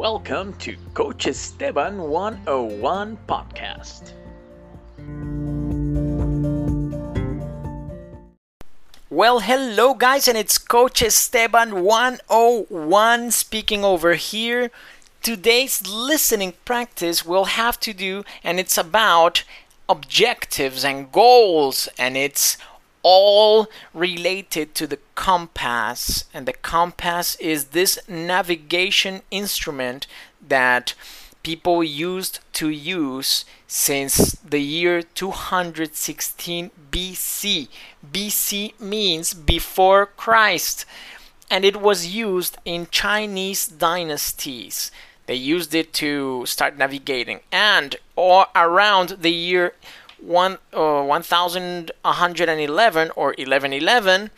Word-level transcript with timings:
Welcome 0.00 0.54
to 0.60 0.78
Coach 0.94 1.26
Esteban 1.26 2.00
101 2.00 3.18
podcast. 3.28 4.14
Well, 9.10 9.40
hello 9.40 9.92
guys, 9.92 10.26
and 10.26 10.38
it's 10.38 10.56
Coach 10.56 11.02
Esteban 11.02 11.84
101 11.84 13.30
speaking 13.30 13.84
over 13.84 14.14
here. 14.14 14.70
Today's 15.20 15.86
listening 15.86 16.54
practice 16.64 17.26
will 17.26 17.44
have 17.60 17.78
to 17.80 17.92
do, 17.92 18.24
and 18.42 18.58
it's 18.58 18.78
about 18.78 19.44
objectives 19.86 20.82
and 20.82 21.12
goals, 21.12 21.90
and 21.98 22.16
it's 22.16 22.56
all 23.02 23.68
related 23.94 24.74
to 24.76 24.86
the 24.86 24.98
compass. 25.14 26.24
And 26.32 26.46
the 26.46 26.52
compass 26.52 27.36
is 27.36 27.66
this 27.66 27.98
navigation 28.08 29.22
instrument 29.30 30.06
that 30.46 30.94
people 31.42 31.82
used 31.82 32.40
to 32.54 32.68
use 32.68 33.44
since 33.66 34.32
the 34.44 34.60
year 34.60 35.02
216 35.02 36.70
BC. 36.90 37.68
BC 38.12 38.80
means 38.80 39.34
before 39.34 40.06
Christ, 40.06 40.84
and 41.50 41.64
it 41.64 41.80
was 41.80 42.06
used 42.08 42.58
in 42.64 42.88
Chinese 42.90 43.66
dynasties. 43.66 44.90
They 45.26 45.36
used 45.36 45.74
it 45.74 45.92
to 45.94 46.44
start 46.46 46.76
navigating, 46.76 47.40
and 47.52 47.96
or 48.16 48.46
around 48.54 49.10
the 49.20 49.32
year 49.32 49.74
one, 50.22 50.58
uh, 50.72 51.02
1111 51.02 53.10
or 53.16 53.26
1111, 53.26 54.30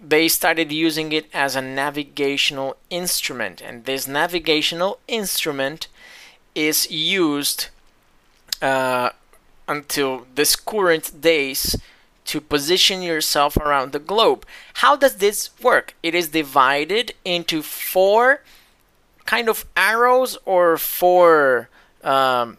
they 0.00 0.28
started 0.28 0.70
using 0.70 1.12
it 1.12 1.26
as 1.34 1.56
a 1.56 1.62
navigational 1.62 2.76
instrument. 2.90 3.60
And 3.60 3.84
this 3.84 4.06
navigational 4.06 5.00
instrument 5.08 5.88
is 6.54 6.90
used 6.90 7.68
uh, 8.62 9.10
until 9.66 10.26
this 10.34 10.56
current 10.56 11.20
days 11.20 11.76
to 12.26 12.40
position 12.40 13.02
yourself 13.02 13.56
around 13.56 13.92
the 13.92 13.98
globe. 13.98 14.46
How 14.74 14.96
does 14.96 15.16
this 15.16 15.50
work? 15.62 15.94
It 16.02 16.14
is 16.14 16.28
divided 16.28 17.14
into 17.24 17.62
four 17.62 18.42
kind 19.24 19.48
of 19.48 19.64
arrows 19.76 20.38
or 20.44 20.76
four 20.76 21.68
um, 22.04 22.58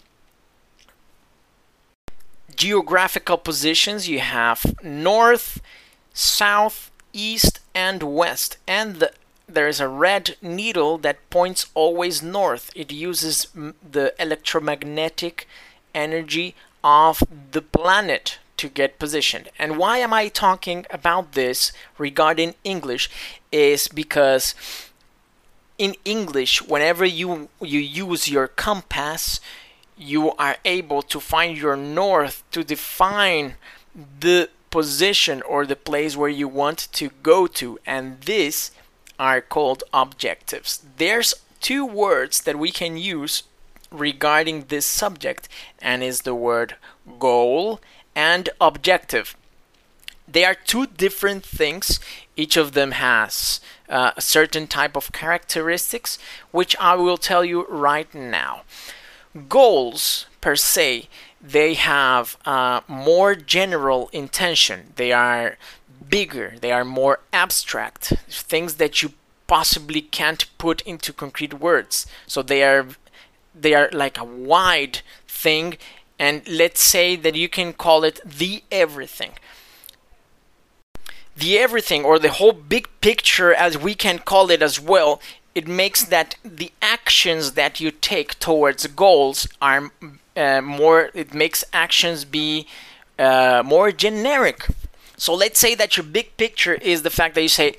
geographical 2.60 3.38
positions 3.38 4.10
you 4.10 4.20
have 4.20 4.76
north, 4.84 5.62
south, 6.14 6.92
east, 7.14 7.62
and 7.74 8.04
west. 8.04 8.58
And 8.68 8.98
the, 8.98 9.14
there 9.48 9.70
is 9.70 9.80
a 9.80 9.88
red 9.88 10.36
needle 10.42 10.98
that 11.00 11.30
points 11.30 11.68
always 11.74 12.22
north. 12.22 12.70
It 12.76 12.92
uses 12.92 13.48
the 13.56 14.14
electromagnetic 14.20 15.48
energy 15.96 16.54
of 16.84 17.24
the 17.52 17.62
planet 17.62 18.40
to 18.58 18.68
get 18.68 19.00
positioned. 19.00 19.50
And 19.58 19.78
why 19.78 20.00
am 20.00 20.14
I 20.14 20.28
talking 20.28 20.86
about 20.90 21.32
this 21.32 21.72
regarding 21.98 22.56
English 22.66 23.10
is 23.54 23.88
because 23.88 24.54
in 25.78 25.96
English 26.04 26.62
whenever 26.62 27.06
you 27.06 27.48
you 27.62 27.80
use 27.80 28.28
your 28.28 28.50
compass 28.50 29.40
you 30.00 30.32
are 30.34 30.58
able 30.64 31.02
to 31.04 31.20
find 31.20 31.58
your 31.58 31.76
north 31.76 32.44
to 32.52 32.64
define 32.64 33.56
the 34.20 34.50
position 34.72 35.42
or 35.42 35.66
the 35.66 35.76
place 35.76 36.16
where 36.16 36.30
you 36.30 36.48
want 36.48 36.88
to 36.94 37.10
go 37.22 37.46
to. 37.48 37.78
And 37.86 38.22
these 38.22 38.72
are 39.20 39.42
called 39.42 39.84
objectives. 39.94 40.84
There's 40.98 41.34
two 41.60 41.86
words 41.86 42.42
that 42.44 42.58
we 42.58 42.72
can 42.72 42.96
use 42.96 43.44
regarding 43.92 44.66
this 44.66 44.86
subject 44.86 45.50
and 45.82 46.02
is 46.02 46.22
the 46.22 46.36
word 46.36 46.76
goal 47.20 47.82
and 48.16 48.50
objective. 48.62 49.36
They 50.32 50.46
are 50.46 50.56
two 50.56 50.86
different 50.86 51.44
things. 51.44 52.00
Each 52.38 52.56
of 52.56 52.74
them 52.74 52.92
has 52.92 53.60
uh, 53.90 54.12
a 54.16 54.22
certain 54.22 54.68
type 54.68 54.96
of 54.96 55.12
characteristics 55.12 56.20
which 56.52 56.76
i 56.80 56.96
will 56.96 57.18
tell 57.18 57.44
you 57.44 57.66
right 57.68 58.14
now 58.14 58.62
goals 59.48 60.26
per 60.42 60.56
se 60.56 61.08
they 61.42 61.74
have 61.76 62.38
uh, 62.46 62.82
more 62.88 63.36
general 63.36 64.10
intention. 64.12 64.94
They 64.96 65.12
are 65.12 65.58
bigger. 66.10 66.56
They 66.60 66.72
are 66.72 66.84
more 66.84 67.22
abstract. 67.32 68.14
Things 68.30 68.76
that 68.76 69.02
you 69.02 69.14
possibly 69.48 70.02
can't 70.02 70.46
put 70.58 70.82
into 70.82 71.14
concrete 71.14 71.54
words. 71.54 72.06
So 72.28 72.42
they 72.42 72.64
are 72.64 72.88
they 73.56 73.74
are 73.74 73.90
like 73.92 74.18
a 74.18 74.24
wide 74.24 75.02
thing. 75.28 75.78
And 76.18 76.48
let's 76.48 76.82
say 76.82 77.16
that 77.16 77.36
you 77.36 77.48
can 77.48 77.72
call 77.74 78.04
it 78.04 78.20
the 78.26 78.64
everything. 78.72 79.32
The 81.38 81.58
everything 81.58 82.04
or 82.04 82.20
the 82.20 82.32
whole 82.32 82.52
big 82.52 82.90
picture 83.00 83.54
as 83.54 83.78
we 83.78 83.96
can 83.96 84.20
call 84.20 84.52
it 84.52 84.62
as 84.62 84.78
well 84.78 85.22
it 85.60 85.68
makes 85.68 86.02
that 86.06 86.30
the 86.62 86.72
actions 86.82 87.44
that 87.62 87.82
you 87.82 87.92
take 87.92 88.40
towards 88.40 88.88
goals 89.06 89.38
are 89.62 89.92
uh, 90.38 90.62
more 90.62 91.00
it 91.14 91.34
makes 91.34 91.60
actions 91.86 92.20
be 92.24 92.66
uh, 93.28 93.62
more 93.74 93.92
generic. 93.92 94.60
So 95.18 95.34
let's 95.34 95.60
say 95.60 95.76
that 95.76 95.98
your 95.98 96.06
big 96.06 96.28
picture 96.38 96.76
is 96.76 97.02
the 97.02 97.16
fact 97.20 97.36
that 97.36 97.42
you 97.48 97.54
say 97.62 97.70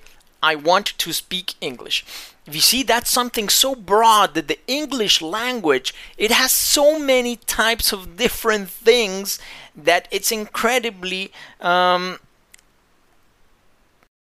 i 0.50 0.54
want 0.70 0.86
to 1.04 1.10
speak 1.22 1.46
english. 1.70 1.98
If 2.46 2.54
you 2.58 2.64
see 2.72 2.82
that's 2.82 3.10
something 3.18 3.48
so 3.48 3.70
broad 3.92 4.28
that 4.34 4.48
the 4.52 4.60
english 4.80 5.16
language 5.38 5.88
it 6.24 6.30
has 6.40 6.52
so 6.76 6.86
many 7.12 7.34
types 7.62 7.86
of 7.96 8.16
different 8.24 8.66
things 8.88 9.38
that 9.88 10.02
it's 10.16 10.32
incredibly 10.42 11.22
um, 11.72 12.18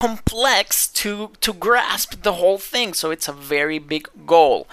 complex 0.00 0.88
to 0.88 1.30
to 1.40 1.52
grasp 1.52 2.22
the 2.22 2.34
whole 2.34 2.58
thing. 2.58 2.94
So 2.94 3.10
it's 3.10 3.28
a 3.28 3.32
very 3.32 3.78
big 3.78 4.08
goal. 4.26 4.66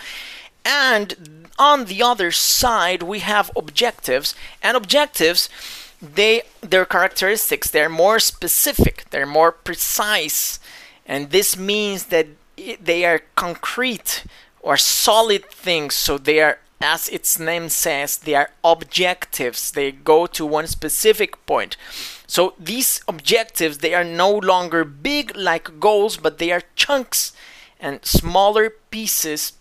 And 0.66 1.48
on 1.60 1.86
the 1.86 2.02
other 2.02 2.32
side 2.32 3.04
we 3.04 3.20
have 3.20 3.52
objectives. 3.56 4.34
And 4.64 4.76
objectives 4.76 5.50
they 6.02 6.44
their 6.62 6.86
characteristics 6.86 7.70
they're 7.72 7.90
more 7.90 8.20
specific 8.20 9.06
they're 9.10 9.26
more 9.26 9.52
precise. 9.52 10.60
And 11.06 11.32
this 11.32 11.58
means 11.58 12.06
that 12.06 12.28
they 12.82 13.06
are 13.06 13.22
concrete 13.36 14.24
or 14.62 14.78
solid 14.78 15.46
things. 15.46 15.96
So 15.96 16.18
they 16.18 16.40
are 16.42 16.60
as 16.80 17.10
its 17.10 17.40
name 17.40 17.70
says, 17.70 18.18
they 18.18 18.36
are 18.36 18.52
objectives. 18.64 19.72
They 19.72 19.92
go 19.92 20.28
to 20.28 20.46
one 20.46 20.68
specific 20.68 21.44
point. 21.48 21.76
So 22.28 22.54
these 22.60 23.02
objectives, 23.08 23.80
they 23.80 23.94
are 23.94 24.04
no 24.04 24.32
longer 24.32 24.84
big 24.84 25.36
like 25.36 25.80
goals, 25.80 26.18
but 26.18 26.38
they 26.38 26.52
are 26.52 26.64
chunks 26.76 27.32
and 27.80 28.06
smaller 28.06 28.70
pieces 28.70 29.54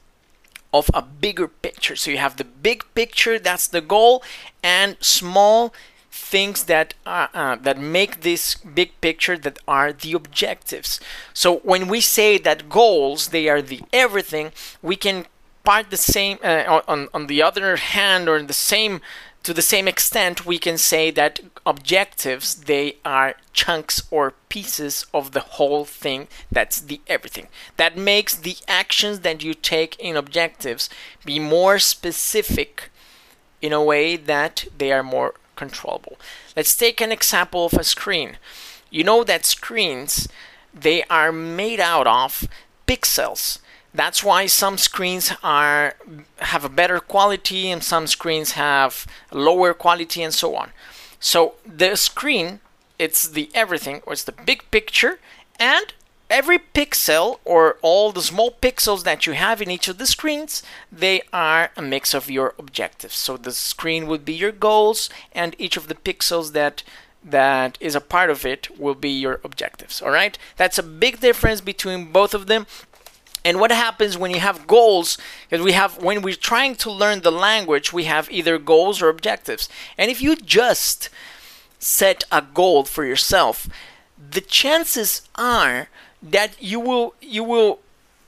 of 0.72 0.90
a 0.92 1.02
bigger 1.02 1.48
picture. 1.48 1.96
So 1.96 2.10
you 2.10 2.18
have 2.18 2.36
the 2.36 2.44
big 2.44 2.84
picture, 2.94 3.38
that's 3.38 3.68
the 3.68 3.80
goal, 3.80 4.22
and 4.62 4.96
small 5.00 5.72
things 6.10 6.64
that 6.64 6.94
uh, 7.04 7.28
uh, 7.34 7.56
that 7.56 7.78
make 7.78 8.22
this 8.22 8.54
big 8.54 8.98
picture 9.00 9.36
that 9.38 9.58
are 9.68 9.92
the 9.92 10.12
objectives. 10.12 10.98
So 11.34 11.58
when 11.58 11.88
we 11.88 12.00
say 12.00 12.38
that 12.38 12.68
goals 12.68 13.28
they 13.28 13.48
are 13.48 13.62
the 13.62 13.82
everything, 13.92 14.52
we 14.82 14.96
can 14.96 15.26
part 15.62 15.90
the 15.90 15.96
same 15.96 16.38
uh, 16.42 16.80
on 16.88 17.08
on 17.12 17.26
the 17.26 17.42
other 17.42 17.76
hand 17.76 18.28
or 18.28 18.36
in 18.36 18.46
the 18.46 18.60
same 18.72 19.00
to 19.46 19.54
the 19.54 19.62
same 19.62 19.86
extent 19.86 20.44
we 20.44 20.58
can 20.58 20.76
say 20.76 21.08
that 21.12 21.38
objectives 21.64 22.62
they 22.62 22.96
are 23.04 23.36
chunks 23.52 24.02
or 24.10 24.34
pieces 24.48 25.06
of 25.14 25.30
the 25.30 25.46
whole 25.54 25.84
thing. 25.84 26.26
That's 26.50 26.80
the 26.80 27.00
everything. 27.06 27.46
That 27.76 27.96
makes 27.96 28.34
the 28.34 28.56
actions 28.66 29.20
that 29.20 29.44
you 29.44 29.54
take 29.54 29.94
in 30.00 30.16
objectives 30.16 30.90
be 31.24 31.38
more 31.38 31.78
specific 31.78 32.90
in 33.62 33.72
a 33.72 33.84
way 33.84 34.16
that 34.16 34.66
they 34.76 34.90
are 34.90 35.04
more 35.04 35.34
controllable. 35.54 36.18
Let's 36.56 36.74
take 36.74 37.00
an 37.00 37.12
example 37.12 37.66
of 37.66 37.74
a 37.74 37.84
screen. 37.84 38.38
You 38.90 39.04
know 39.04 39.22
that 39.22 39.46
screens 39.46 40.26
they 40.74 41.04
are 41.04 41.30
made 41.30 41.78
out 41.78 42.08
of 42.08 42.48
pixels 42.88 43.60
that's 43.96 44.22
why 44.22 44.46
some 44.46 44.78
screens 44.78 45.32
are 45.42 45.94
have 46.38 46.64
a 46.64 46.68
better 46.68 47.00
quality 47.00 47.70
and 47.70 47.82
some 47.82 48.06
screens 48.06 48.52
have 48.52 49.06
lower 49.32 49.74
quality 49.74 50.22
and 50.22 50.34
so 50.34 50.54
on. 50.54 50.70
So 51.18 51.54
the 51.66 51.96
screen, 51.96 52.60
it's 52.98 53.26
the 53.28 53.50
everything, 53.54 54.02
or 54.06 54.12
it's 54.12 54.24
the 54.24 54.32
big 54.32 54.70
picture, 54.70 55.18
and 55.58 55.94
every 56.28 56.58
pixel 56.58 57.38
or 57.44 57.78
all 57.82 58.12
the 58.12 58.22
small 58.22 58.50
pixels 58.50 59.04
that 59.04 59.26
you 59.26 59.32
have 59.32 59.62
in 59.62 59.70
each 59.70 59.88
of 59.88 59.98
the 59.98 60.06
screens, 60.06 60.62
they 60.90 61.22
are 61.32 61.70
a 61.76 61.82
mix 61.82 62.14
of 62.14 62.30
your 62.30 62.54
objectives. 62.58 63.16
So 63.16 63.36
the 63.36 63.52
screen 63.52 64.06
would 64.06 64.24
be 64.24 64.34
your 64.34 64.52
goals, 64.52 65.08
and 65.32 65.56
each 65.58 65.76
of 65.76 65.88
the 65.88 65.94
pixels 65.94 66.52
that 66.52 66.82
that 67.28 67.76
is 67.80 67.96
a 67.96 68.00
part 68.00 68.30
of 68.30 68.46
it 68.46 68.78
will 68.78 68.94
be 68.94 69.10
your 69.10 69.40
objectives. 69.42 70.00
All 70.00 70.10
right, 70.10 70.38
that's 70.56 70.78
a 70.78 70.82
big 70.82 71.20
difference 71.20 71.60
between 71.60 72.12
both 72.12 72.34
of 72.34 72.46
them 72.46 72.66
And 73.46 73.60
what 73.60 73.70
happens 73.70 74.18
when 74.18 74.32
you 74.32 74.40
have 74.40 74.66
goals? 74.66 75.18
Because 75.48 75.64
we 75.64 75.70
have 75.70 76.02
when 76.02 76.20
we're 76.20 76.34
trying 76.34 76.74
to 76.82 76.90
learn 76.90 77.20
the 77.20 77.30
language, 77.30 77.92
we 77.92 78.04
have 78.04 78.28
either 78.28 78.58
goals 78.58 79.00
or 79.00 79.08
objectives. 79.08 79.68
And 79.96 80.10
if 80.10 80.20
you 80.20 80.34
just 80.34 81.08
set 81.78 82.24
a 82.32 82.42
goal 82.42 82.82
for 82.82 83.04
yourself, 83.04 83.68
the 84.18 84.40
chances 84.40 85.22
are 85.36 85.88
that 86.20 86.60
you 86.60 86.80
will 86.80 87.14
you 87.20 87.44
will 87.44 87.78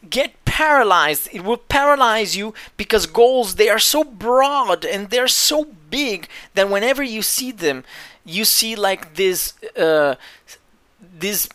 get 0.09 0.32
paralyzed 0.44 1.29
it 1.32 1.43
will 1.43 1.56
paralyze 1.56 2.37
you 2.37 2.55
because 2.76 3.06
goals 3.06 3.56
they 3.56 3.69
are 3.69 3.81
so 3.81 4.05
broad 4.05 4.85
and 4.85 5.11
they're 5.11 5.26
so 5.26 5.65
big 5.91 6.29
that 6.55 6.70
whenever 6.70 7.03
you 7.03 7.20
see 7.20 7.50
them 7.50 7.82
you 8.25 8.44
see 8.44 8.76
like 8.76 9.17
this 9.17 9.55
uh, 9.76 10.15
this 11.00 11.49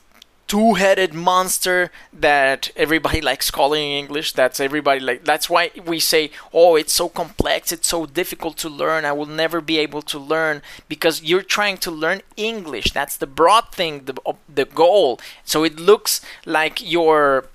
two-headed 0.48 1.14
monster 1.14 1.92
that 2.12 2.70
everybody 2.76 3.22
likes 3.30 3.50
calling 3.52 3.84
in 3.84 3.98
English. 4.06 4.34
That's 4.34 4.60
everybody 4.60 5.00
like. 5.00 5.24
That's 5.24 5.50
why 5.50 5.72
we 5.86 6.00
say, 6.00 6.32
"Oh, 6.54 6.76
it's 6.76 6.94
so 6.94 7.10
complex. 7.10 7.72
It's 7.72 7.88
so 7.88 8.06
difficult 8.06 8.58
to 8.58 8.70
learn. 8.70 9.06
I 9.06 9.14
will 9.14 9.26
never 9.26 9.62
be 9.62 9.78
able 9.80 10.02
to 10.04 10.20
learn 10.20 10.62
because 10.88 11.24
you're 11.24 11.42
trying 11.42 11.78
to 11.78 11.92
learn 11.92 12.22
English. 12.38 12.92
That's 12.92 13.18
the 13.18 13.28
broad 13.28 13.72
thing, 13.72 14.06
the 14.06 14.16
the 14.48 14.66
goal. 14.66 15.20
So 15.44 15.64
it 15.64 15.80
looks 15.80 16.22
like 16.46 16.82
your 16.82 17.46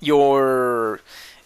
your 0.00 1.00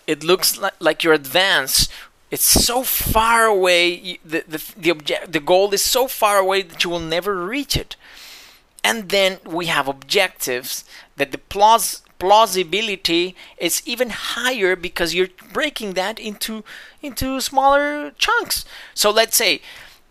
it 0.07 0.23
looks 0.25 0.59
like, 0.59 0.75
like 0.81 1.03
you're 1.03 1.15
advanced 1.15 1.91
it's 2.33 2.65
so 2.65 2.83
far 2.83 3.45
away 3.45 4.19
the, 4.25 4.43
the, 4.49 4.73
the, 4.77 4.91
object, 4.91 5.33
the 5.33 5.39
goal 5.39 5.73
is 5.75 5.85
so 5.85 6.09
far 6.09 6.39
away 6.39 6.63
that 6.63 6.83
you 6.83 6.89
will 6.89 6.99
never 6.99 7.45
reach 7.45 7.77
it 7.77 7.95
and 8.85 9.09
then 9.11 9.39
we 9.45 9.67
have 9.67 9.89
objectives 9.89 10.85
that 11.17 11.33
the 11.33 11.39
plaus- 11.39 12.03
plausibility 12.19 13.35
is 13.59 13.83
even 13.87 14.11
higher 14.11 14.77
because 14.77 15.15
you're 15.15 15.29
breaking 15.53 15.95
that 15.95 16.19
into 16.19 16.65
into 17.03 17.41
smaller 17.41 18.13
chunks. 18.19 18.65
So 18.95 19.11
let's 19.11 19.37
say 19.37 19.61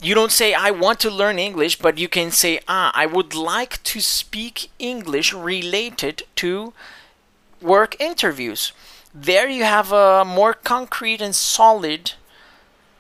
you 0.04 0.16
don't 0.16 0.32
say 0.32 0.52
i 0.56 0.72
want 0.72 1.00
to 1.00 1.12
learn 1.12 1.38
english 1.38 1.76
but 1.78 2.00
you 2.00 2.08
can 2.08 2.32
say 2.32 2.60
ah 2.68 2.92
i 2.96 3.06
would 3.06 3.36
like 3.36 3.82
to 3.84 4.02
speak 4.02 4.72
english 4.80 5.32
related 5.32 6.24
to 6.36 6.74
work 7.62 7.96
interviews. 8.00 8.72
There 9.14 9.48
you 9.48 9.64
have 9.64 9.92
a 9.92 10.26
more 10.26 10.54
concrete 10.54 11.22
and 11.22 11.36
solid 11.36 12.14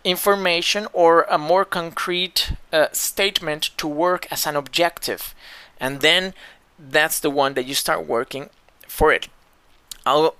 information 0.03 0.87
or 0.93 1.23
a 1.29 1.37
more 1.37 1.65
concrete 1.65 2.53
uh, 2.71 2.87
statement 2.91 3.69
to 3.77 3.87
work 3.87 4.27
as 4.31 4.45
an 4.45 4.55
objective 4.55 5.33
and 5.81 5.99
then 5.99 6.33
that's 6.79 7.19
the 7.19 7.31
one 7.31 7.55
that 7.55 7.65
you 7.65 7.73
start 7.73 8.07
working 8.07 8.49
for 8.87 9.11
it. 9.11 9.27
I'll 10.05 10.35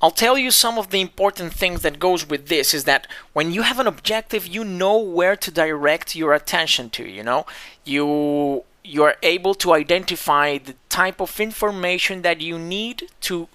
I'll 0.00 0.10
tell 0.10 0.36
you 0.38 0.50
some 0.50 0.78
of 0.78 0.90
the 0.90 1.00
important 1.00 1.52
things 1.52 1.82
that 1.82 1.98
goes 1.98 2.28
with 2.28 2.48
this 2.48 2.74
is 2.74 2.84
that 2.84 3.06
when 3.32 3.50
you 3.50 3.62
have 3.62 3.78
an 3.78 3.86
objective, 3.86 4.46
you 4.46 4.62
know 4.62 4.98
where 4.98 5.36
to 5.36 5.50
direct 5.50 6.14
your 6.14 6.34
attention 6.34 6.90
to, 6.90 7.04
you 7.04 7.22
know? 7.22 7.46
You 7.84 8.64
you 8.84 9.02
are 9.02 9.16
able 9.22 9.54
to 9.54 9.72
identify 9.72 10.58
the 10.58 10.76
type 10.88 11.20
of 11.20 11.40
information 11.40 12.22
that 12.22 12.40
you 12.40 12.58
need 12.58 13.08
to 13.22 13.48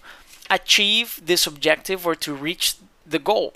achieve 0.49 1.21
this 1.23 1.47
objective 1.47 2.05
or 2.05 2.15
to 2.15 2.33
reach 2.33 2.75
the 3.05 3.19
goal. 3.19 3.53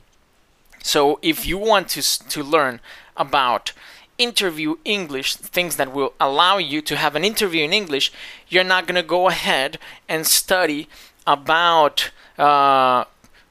So 0.82 1.20
if 1.22 1.46
you 1.46 1.58
want 1.58 1.90
to 1.90 2.02
to 2.30 2.44
learn 2.44 2.80
about 3.18 3.74
interview 4.18 4.76
English, 4.86 5.36
things 5.36 5.76
that 5.76 5.94
will 5.94 6.14
allow 6.20 6.58
you 6.58 6.82
to 6.82 6.96
have 6.96 7.16
an 7.16 7.24
interview 7.24 7.64
in 7.64 7.74
English, 7.74 8.12
you're 8.48 8.64
not 8.64 8.88
going 8.88 8.96
to 8.96 9.08
go 9.08 9.28
ahead 9.28 9.78
and 10.08 10.26
study 10.26 10.88
about 11.28 12.12
uh, 12.38 13.06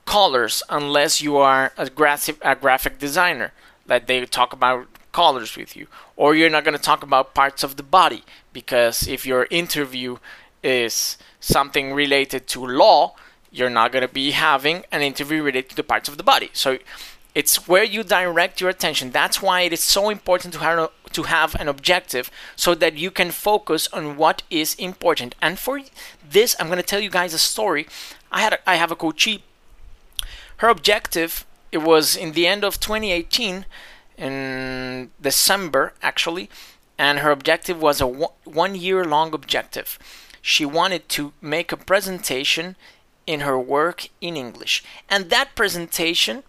colors 0.04 0.62
unless 0.70 1.20
you 1.20 1.36
are 1.36 1.72
a 1.76 1.88
graphic, 1.90 2.36
a 2.42 2.54
graphic 2.54 2.98
designer 2.98 3.52
that 3.86 4.06
they 4.06 4.24
talk 4.26 4.52
about 4.52 4.86
colors 5.12 5.56
with 5.56 5.76
you. 5.76 5.86
Or 6.16 6.34
you're 6.34 6.50
not 6.50 6.64
going 6.64 6.76
to 6.76 6.82
talk 6.82 7.02
about 7.02 7.34
parts 7.34 7.62
of 7.62 7.76
the 7.76 7.82
body 7.82 8.24
because 8.52 9.06
if 9.06 9.26
your 9.26 9.46
interview 9.50 10.18
is 10.62 11.18
something 11.40 11.92
related 11.92 12.46
to 12.48 12.64
law 12.64 13.14
you're 13.54 13.70
not 13.70 13.92
going 13.92 14.06
to 14.06 14.12
be 14.12 14.32
having 14.32 14.84
an 14.90 15.00
interview 15.00 15.40
related 15.42 15.70
to 15.70 15.76
the 15.76 15.84
parts 15.84 16.08
of 16.08 16.16
the 16.16 16.24
body. 16.24 16.50
So 16.52 16.78
it's 17.34 17.66
where 17.68 17.84
you 17.84 18.04
direct 18.04 18.60
your 18.60 18.70
attention. 18.70 19.10
That's 19.10 19.42
why 19.42 19.62
it 19.62 19.72
is 19.72 19.82
so 19.82 20.08
important 20.08 20.54
to 20.54 20.60
have 20.60 20.90
to 21.12 21.22
have 21.24 21.54
an 21.56 21.68
objective 21.68 22.30
so 22.56 22.74
that 22.74 22.96
you 22.96 23.10
can 23.10 23.30
focus 23.30 23.88
on 23.92 24.16
what 24.16 24.42
is 24.50 24.74
important. 24.74 25.34
And 25.40 25.58
for 25.58 25.80
this, 26.28 26.56
I'm 26.58 26.66
going 26.66 26.78
to 26.78 26.82
tell 26.82 27.00
you 27.00 27.10
guys 27.10 27.34
a 27.34 27.38
story. 27.38 27.86
I 28.32 28.40
had 28.40 28.54
a, 28.54 28.70
I 28.70 28.76
have 28.76 28.90
a 28.90 28.96
coachee. 28.96 29.42
Her 30.58 30.68
objective 30.68 31.44
it 31.74 31.82
was 31.82 32.14
in 32.14 32.32
the 32.32 32.46
end 32.46 32.62
of 32.62 32.78
2018 32.78 33.66
in 34.16 35.10
December 35.20 35.92
actually, 36.02 36.48
and 36.96 37.18
her 37.18 37.32
objective 37.32 37.82
was 37.82 38.00
a 38.00 38.06
one 38.06 38.74
year 38.76 39.04
long 39.04 39.34
objective. 39.34 39.98
She 40.40 40.64
wanted 40.64 41.08
to 41.10 41.32
make 41.40 41.72
a 41.72 41.76
presentation 41.76 42.76
in 43.26 43.40
her 43.40 43.58
work 43.58 44.08
in 44.20 44.36
English. 44.36 44.84
And 45.08 45.30
that 45.30 45.56
presentation 45.56 46.44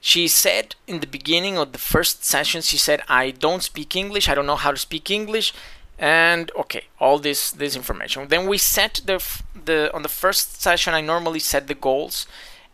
she 0.00 0.28
said 0.28 0.74
in 0.86 1.00
the 1.00 1.06
beginning 1.06 1.58
of 1.58 1.72
the 1.72 1.78
first 1.78 2.24
session, 2.24 2.62
she 2.62 2.78
said, 2.78 3.02
I 3.08 3.30
don't 3.30 3.62
speak 3.62 3.94
English, 3.94 4.28
I 4.28 4.34
don't 4.34 4.46
know 4.46 4.56
how 4.56 4.70
to 4.70 4.78
speak 4.78 5.10
English, 5.10 5.52
and 5.98 6.50
okay, 6.56 6.84
all 6.98 7.18
this 7.18 7.50
this 7.50 7.76
information. 7.76 8.28
Then 8.28 8.48
we 8.48 8.56
set 8.56 9.02
the 9.04 9.22
the 9.66 9.94
on 9.94 10.02
the 10.02 10.08
first 10.08 10.62
session 10.62 10.94
I 10.94 11.02
normally 11.02 11.40
set 11.40 11.68
the 11.68 11.74
goals 11.74 12.26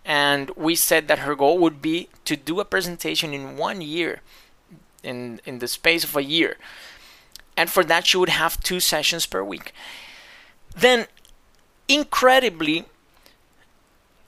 and 0.04 0.50
we 0.50 0.76
said 0.76 1.08
that 1.08 1.18
her 1.18 1.34
goal 1.34 1.58
would 1.58 1.82
be 1.82 2.08
to 2.24 2.36
do 2.36 2.60
a 2.60 2.64
presentation 2.64 3.34
in 3.34 3.56
one 3.56 3.80
year 3.80 4.20
in 5.02 5.40
in 5.44 5.58
the 5.58 5.66
space 5.66 6.04
of 6.04 6.16
a 6.16 6.22
year. 6.22 6.56
And 7.56 7.68
for 7.68 7.82
that 7.84 8.06
she 8.06 8.16
would 8.16 8.28
have 8.28 8.62
two 8.62 8.78
sessions 8.78 9.26
per 9.26 9.42
week. 9.42 9.72
Then 10.76 11.06
incredibly 11.88 12.84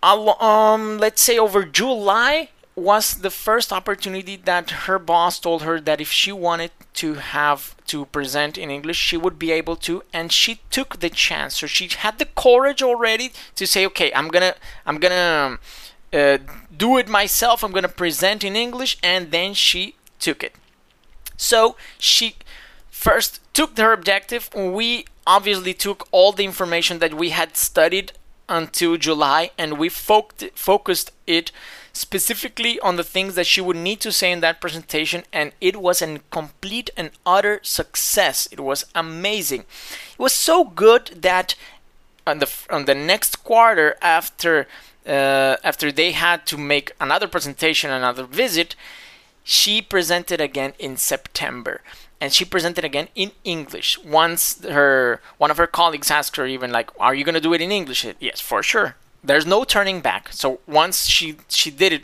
um 0.03 0.99
let's 0.99 1.23
say 1.23 1.39
over 1.39 1.65
July 1.65 2.49
was 2.79 3.17
the 3.17 3.31
first 3.31 3.73
opportunity 3.73 4.37
that 4.37 4.71
her 4.87 4.99
boss 4.99 5.39
told 5.39 5.63
her 5.63 5.81
that 5.81 6.01
if 6.01 6.11
she 6.11 6.33
wanted 6.33 6.71
to 6.95 7.15
have 7.15 7.77
to 7.87 8.07
present 8.07 8.59
in 8.59 8.71
English, 8.71 8.97
she 8.97 9.17
would 9.17 9.39
be 9.39 9.53
able 9.53 9.77
to, 9.77 10.03
and 10.13 10.33
she 10.33 10.61
took 10.71 11.01
the 11.01 11.11
chance. 11.11 11.59
So 11.59 11.67
she 11.67 11.89
had 11.89 12.19
the 12.19 12.27
courage 12.27 12.83
already 12.83 13.33
to 13.57 13.67
say, 13.67 13.87
"Okay, 13.87 14.13
I'm 14.13 14.29
gonna, 14.29 14.55
I'm 14.87 14.99
gonna 14.99 15.59
uh, 16.13 16.39
do 16.77 16.97
it 16.99 17.09
myself. 17.09 17.63
I'm 17.63 17.73
gonna 17.73 17.89
present 17.89 18.45
in 18.45 18.57
English," 18.57 18.99
and 19.03 19.31
then 19.31 19.55
she 19.55 19.95
took 20.19 20.43
it. 20.43 20.55
So 21.37 21.77
she 21.99 22.37
first 22.91 23.41
took 23.55 23.79
her 23.79 23.93
objective. 23.93 24.51
We 24.55 25.07
obviously 25.27 25.75
took 25.75 26.09
all 26.11 26.33
the 26.33 26.45
information 26.45 26.99
that 26.99 27.15
we 27.15 27.31
had 27.31 27.57
studied 27.57 28.13
until 28.49 28.97
July, 28.97 29.51
and 29.59 29.79
we 29.79 29.89
focused 29.89 31.13
it 31.27 31.53
specifically 31.99 32.79
on 32.81 32.97
the 32.97 33.05
things 33.05 33.35
that 33.35 33.47
she 33.47 33.61
would 33.61 33.77
need 33.77 34.01
to 34.01 34.13
say 34.13 34.31
in 34.31 34.41
that 34.41 34.61
presentation, 34.61 35.25
and 35.33 35.53
it 35.61 35.77
was 35.77 36.01
a 36.01 36.21
complete 36.31 36.91
and 36.97 37.11
utter 37.27 37.61
success. 37.63 38.49
It 38.51 38.61
was 38.61 38.87
amazing. 38.95 39.61
It 39.61 40.19
was 40.19 40.33
so 40.33 40.65
good 40.65 41.07
that 41.23 41.55
on 42.27 42.39
the 42.39 42.51
on 42.71 42.85
the 42.85 42.95
next 42.95 43.45
quarter 43.45 43.97
after 44.01 44.67
uh, 45.07 45.57
after 45.65 45.91
they 45.91 46.13
had 46.13 46.47
to 46.47 46.57
make 46.57 46.93
another 47.01 47.27
presentation, 47.27 47.91
another 47.91 48.25
visit, 48.25 48.77
she 49.43 49.83
presented 49.83 50.41
again 50.41 50.75
in 50.79 50.97
September 50.97 51.81
and 52.21 52.33
she 52.33 52.45
presented 52.45 52.85
again 52.85 53.09
in 53.15 53.31
English. 53.45 53.99
Once 54.05 54.63
her 54.65 55.21
one 55.39 55.51
of 55.51 55.57
her 55.57 55.67
colleagues 55.67 56.11
asked 56.11 56.37
her 56.37 56.47
even 56.47 56.71
like, 56.71 56.91
"Are 57.01 57.15
you 57.15 57.25
going 57.25 57.35
to 57.35 57.49
do 57.49 57.55
it 57.55 57.61
in 57.61 57.73
English?" 57.73 58.07
Yes, 58.21 58.41
for 58.41 58.63
sure 58.63 58.97
there's 59.23 59.47
no 59.47 59.65
turning 59.65 60.01
back. 60.01 60.33
So 60.33 60.61
once 60.67 61.07
she 61.07 61.37
she 61.49 61.71
did 61.71 61.93
it, 61.93 62.03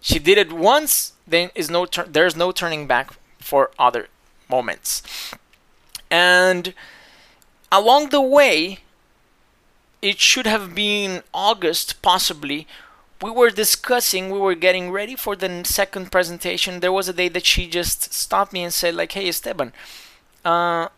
she 0.00 0.18
did 0.18 0.38
it 0.38 0.52
once. 0.52 1.12
Then 1.26 1.50
is 1.54 1.70
no 1.70 1.86
tur- 1.86 2.08
there's 2.08 2.36
no 2.36 2.52
turning 2.52 2.86
back 2.86 3.14
for 3.38 3.70
other 3.78 4.08
moments. 4.48 5.02
And 6.10 6.74
along 7.72 8.10
the 8.10 8.20
way, 8.20 8.80
it 10.02 10.20
should 10.20 10.46
have 10.46 10.74
been 10.74 11.22
August 11.32 12.02
possibly. 12.02 12.66
We 13.22 13.30
were 13.30 13.50
discussing, 13.50 14.30
we 14.30 14.38
were 14.38 14.54
getting 14.54 14.90
ready 14.90 15.16
for 15.16 15.34
the 15.34 15.64
second 15.64 16.12
presentation. 16.12 16.80
There 16.80 16.92
was 16.92 17.08
a 17.08 17.12
day 17.14 17.28
that 17.30 17.46
she 17.46 17.66
just 17.66 18.12
stopped 18.12 18.52
me 18.52 18.62
and 18.64 18.72
said, 18.72 18.94
like, 18.94 19.12
"Hey, 19.12 19.28
Esteban, 19.28 19.72
uh, 20.44 20.88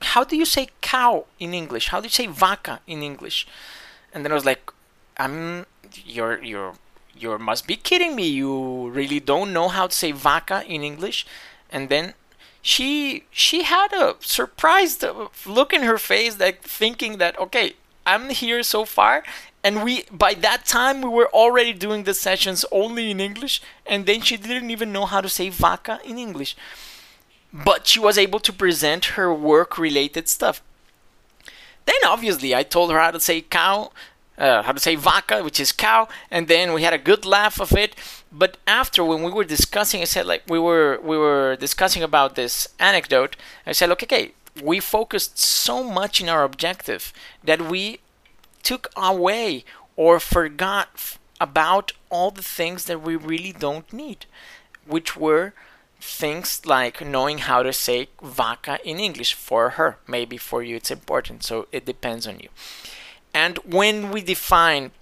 how 0.00 0.24
do 0.24 0.36
you 0.36 0.44
say 0.44 0.68
cow 0.80 1.24
in 1.38 1.54
English? 1.54 1.88
How 1.88 2.00
do 2.00 2.06
you 2.06 2.10
say 2.10 2.26
vaca 2.26 2.80
in 2.86 3.02
English?" 3.02 3.46
And 4.14 4.24
then 4.24 4.32
I 4.32 4.34
was 4.34 4.44
like, 4.46 4.72
"I'm 5.18 5.66
you're 6.06 6.42
you're 6.42 6.74
you 7.16 7.38
must 7.38 7.66
be 7.66 7.76
kidding 7.76 8.16
me. 8.16 8.28
You 8.28 8.88
really 8.90 9.20
don't 9.20 9.52
know 9.52 9.68
how 9.68 9.86
to 9.88 9.94
say 9.94 10.12
vaca 10.12 10.64
in 10.66 10.82
English." 10.82 11.26
And 11.70 11.88
then 11.88 12.14
she 12.62 13.24
she 13.30 13.64
had 13.64 13.92
a 13.92 14.16
surprised 14.20 15.04
look 15.46 15.72
in 15.72 15.82
her 15.82 15.98
face, 15.98 16.38
like 16.38 16.62
thinking 16.62 17.18
that 17.18 17.38
okay, 17.38 17.74
I'm 18.06 18.30
here 18.30 18.62
so 18.62 18.84
far. 18.84 19.24
And 19.62 19.82
we, 19.82 20.04
by 20.12 20.34
that 20.34 20.66
time, 20.66 21.00
we 21.00 21.08
were 21.08 21.30
already 21.32 21.72
doing 21.72 22.04
the 22.04 22.12
sessions 22.12 22.66
only 22.70 23.10
in 23.10 23.18
English. 23.18 23.62
And 23.86 24.04
then 24.04 24.20
she 24.20 24.36
didn't 24.36 24.70
even 24.70 24.92
know 24.92 25.06
how 25.06 25.22
to 25.22 25.28
say 25.28 25.48
vaca 25.48 26.00
in 26.04 26.18
English. 26.18 26.54
But 27.52 27.86
she 27.86 27.98
was 27.98 28.18
able 28.18 28.40
to 28.40 28.52
present 28.52 29.16
her 29.16 29.32
work 29.32 29.78
related 29.78 30.28
stuff. 30.28 30.60
Then 31.86 31.96
obviously 32.06 32.54
I 32.54 32.62
told 32.62 32.90
her 32.90 32.98
how 32.98 33.10
to 33.10 33.20
say 33.20 33.40
cow, 33.40 33.92
uh, 34.38 34.62
how 34.62 34.72
to 34.72 34.80
say 34.80 34.94
vaca, 34.94 35.42
which 35.42 35.60
is 35.60 35.72
cow, 35.72 36.08
and 36.30 36.48
then 36.48 36.72
we 36.72 36.82
had 36.82 36.92
a 36.92 36.98
good 36.98 37.24
laugh 37.24 37.60
of 37.60 37.72
it. 37.72 37.94
But 38.32 38.56
after, 38.66 39.04
when 39.04 39.22
we 39.22 39.30
were 39.30 39.44
discussing, 39.44 40.00
I 40.00 40.04
said 40.04 40.26
like 40.26 40.42
we 40.48 40.58
were 40.58 40.98
we 41.02 41.16
were 41.16 41.56
discussing 41.56 42.02
about 42.02 42.34
this 42.34 42.68
anecdote. 42.78 43.36
I 43.66 43.72
said, 43.72 43.88
look, 43.88 44.02
okay, 44.02 44.32
we 44.62 44.80
focused 44.80 45.38
so 45.38 45.82
much 45.82 46.20
in 46.20 46.28
our 46.28 46.44
objective 46.44 47.12
that 47.42 47.62
we 47.62 48.00
took 48.62 48.88
away 48.96 49.64
or 49.96 50.18
forgot 50.18 50.88
f- 50.94 51.18
about 51.40 51.92
all 52.10 52.30
the 52.30 52.42
things 52.42 52.84
that 52.86 53.02
we 53.02 53.16
really 53.16 53.52
don't 53.52 53.92
need, 53.92 54.26
which 54.86 55.16
were 55.16 55.52
things 56.04 56.66
like 56.66 57.04
knowing 57.04 57.38
how 57.38 57.62
to 57.62 57.72
say 57.72 58.08
vaca 58.22 58.78
in 58.84 58.98
English 59.00 59.32
for 59.32 59.70
her. 59.70 59.96
Maybe 60.06 60.36
for 60.36 60.62
you 60.62 60.76
it's 60.76 60.90
important, 60.90 61.42
so 61.42 61.66
it 61.72 61.86
depends 61.86 62.26
on 62.26 62.40
you. 62.40 62.50
And 63.32 63.58
when 63.64 64.10
we 64.10 64.20
define 64.20 64.92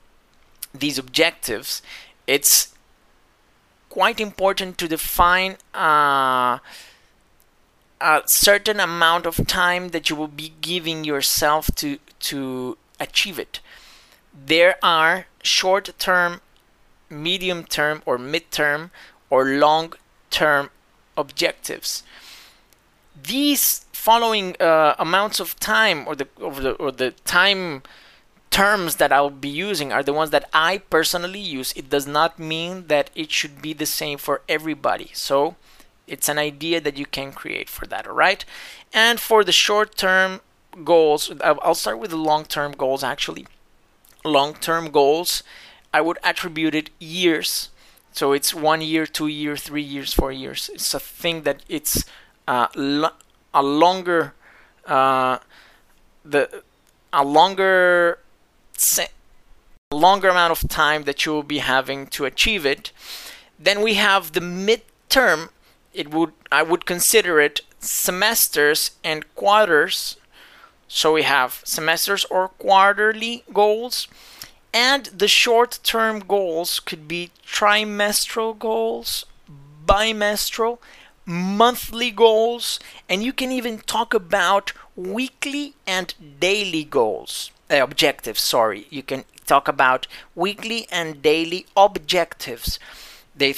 these 0.73 0.99
objectives, 0.99 1.83
it's 2.27 2.73
quite 3.91 4.21
important 4.21 4.79
to 4.79 4.87
define 4.89 5.57
uh, 5.75 6.59
a 8.01 8.23
certain 8.27 8.79
amount 8.79 9.27
of 9.27 9.47
time 9.47 9.89
that 9.89 10.09
you 10.09 10.17
will 10.17 10.35
be 10.45 10.53
giving 10.61 11.05
yourself 11.05 11.69
to 11.77 11.99
to 12.31 12.79
achieve 13.01 13.39
it. 13.41 13.59
There 14.33 14.77
are 14.83 15.27
short 15.43 15.91
term, 15.99 16.41
medium 17.11 17.65
term, 17.65 18.03
or 18.07 18.19
mid 18.19 18.51
term, 18.53 18.93
or 19.29 19.45
long 19.45 19.95
term 20.31 20.71
objectives. 21.17 22.03
These 23.21 23.87
following 23.93 24.57
uh, 24.61 24.95
amounts 24.99 25.39
of 25.41 25.59
time, 25.61 26.07
or 26.09 26.17
the, 26.17 26.29
or 26.41 26.55
the 26.55 26.73
or 26.73 26.91
the 26.91 27.13
time 27.25 27.83
terms 28.53 28.97
that 28.97 29.11
I'll 29.11 29.31
be 29.31 29.49
using 29.49 29.93
are 29.93 30.03
the 30.03 30.13
ones 30.13 30.31
that 30.31 30.49
I 30.53 30.79
personally 30.79 31.41
use. 31.41 31.73
It 31.73 31.89
does 31.89 32.07
not 32.07 32.39
mean 32.39 32.87
that 32.89 33.11
it 33.15 33.33
should 33.33 33.63
be 33.63 33.73
the 33.73 33.87
same 33.87 34.19
for 34.19 34.43
everybody. 34.49 35.11
So 35.15 35.57
it's 36.07 36.29
an 36.29 36.39
idea 36.39 36.81
that 36.81 36.99
you 36.99 37.07
can 37.07 37.33
create 37.33 37.71
for 37.71 37.87
that, 37.87 38.07
all 38.07 38.15
right? 38.15 38.45
And 38.93 39.19
for 39.19 39.43
the 39.43 39.53
short 39.53 39.97
term 39.97 40.43
goals, 40.85 41.33
I'll 41.43 41.75
start 41.75 41.99
with 41.99 42.11
the 42.11 42.17
long 42.17 42.45
term 42.45 42.73
goals 42.73 43.03
actually. 43.03 43.47
Long 44.25 44.55
term 44.55 44.91
goals, 44.91 45.43
I 45.93 46.01
would 46.01 46.19
attribute 46.23 46.75
it 46.75 46.91
years. 46.99 47.71
So 48.13 48.33
it's 48.33 48.55
one 48.55 48.83
year, 48.83 49.07
two 49.07 49.27
year, 49.29 49.57
three 49.57 49.83
years, 49.83 50.13
four 50.15 50.33
years. 50.33 50.71
It's 50.75 50.95
a 50.95 51.01
thing 51.01 51.43
that 51.43 51.63
it's 51.69 52.05
uh, 52.47 52.69
lo- 52.75 53.17
a 53.55 53.63
longer, 53.63 54.35
uh, 54.87 55.39
the 56.25 56.63
a 57.13 57.25
longer, 57.25 58.19
se- 58.77 59.09
longer 59.93 60.29
amount 60.29 60.53
of 60.53 60.69
time 60.69 61.05
that 61.05 61.25
you 61.27 61.33
will 61.33 61.43
be 61.43 61.59
having 61.59 62.07
to 62.09 62.25
achieve 62.25 62.65
it. 62.67 62.93
Then 63.59 63.83
we 63.83 63.95
have 63.95 64.33
the 64.33 64.41
midterm. 64.41 65.51
It 65.93 66.11
would 66.11 66.33
I 66.51 66.63
would 66.63 66.87
consider 66.87 67.41
it 67.41 67.61
semesters 67.81 68.93
and 69.05 69.33
quarters. 69.35 70.17
So 70.89 71.13
we 71.15 71.23
have 71.23 71.63
semesters 71.65 72.25
or 72.27 72.49
quarterly 72.49 73.45
goals 73.53 74.09
and 74.73 75.07
the 75.07 75.29
short 75.29 75.79
term 75.83 76.21
goals 76.21 76.81
could 76.81 77.07
be 77.07 77.31
trimestral 77.47 78.59
goals, 78.59 79.27
bimestral, 79.87 80.79
monthly 81.27 82.11
goals, 82.11 82.81
and 83.09 83.23
you 83.23 83.33
can 83.33 83.53
even 83.53 83.79
talk 83.79 84.15
about 84.15 84.73
weekly 84.97 85.75
and 85.87 86.15
daily 86.41 86.85
goals. 86.85 87.51
Uh, 87.71 87.83
objectives, 87.83 88.41
sorry. 88.41 88.87
You 88.91 89.03
can 89.03 89.25
talk 89.47 89.69
about 89.69 90.07
weekly 90.35 90.87
and 90.91 91.23
daily 91.23 91.67
objectives. 91.77 92.79
They 93.35 93.55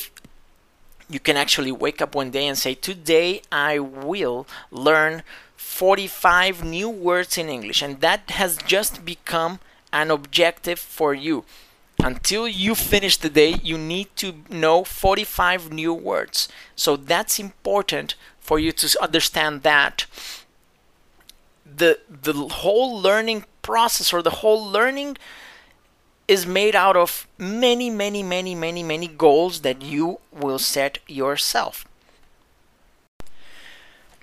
you 1.09 1.21
can 1.21 1.37
actually 1.37 1.73
wake 1.73 2.00
up 2.00 2.14
one 2.14 2.30
day 2.30 2.47
and 2.47 2.56
say, 2.56 2.75
Today 2.75 3.42
I 3.52 3.78
will 3.78 4.47
learn 4.71 5.23
45 5.56 6.64
new 6.64 6.88
words 6.88 7.37
in 7.37 7.49
English. 7.49 7.83
And 7.83 8.00
that 8.00 8.30
has 8.30 8.56
just 8.59 9.04
become 9.04 9.59
an 9.95 10.11
objective 10.11 10.79
for 10.79 11.15
you. 11.15 11.45
Until 12.01 12.47
you 12.47 12.75
finish 12.75 13.17
the 13.17 13.31
day, 13.31 13.55
you 13.63 13.79
need 13.79 14.09
to 14.17 14.35
know 14.51 14.85
45 14.85 15.73
new 15.73 15.95
words. 15.95 16.49
So 16.77 16.97
that's 16.97 17.39
important 17.39 18.17
for 18.41 18.59
you 18.59 18.73
to 18.73 19.03
understand 19.03 19.63
that 19.63 20.05
the 21.65 21.99
the 22.09 22.35
whole 22.35 23.01
learning 23.01 23.45
process 23.63 24.13
or 24.13 24.21
the 24.23 24.39
whole 24.43 24.63
learning 24.63 25.17
is 26.29 26.47
made 26.47 26.77
out 26.77 26.97
of 26.97 27.27
many 27.39 27.89
many 27.91 28.23
many 28.23 28.55
many 28.55 28.83
many 28.83 29.09
goals 29.09 29.61
that 29.61 29.81
you 29.83 30.19
will 30.31 30.59
set 30.59 30.99
yourself. 31.07 31.87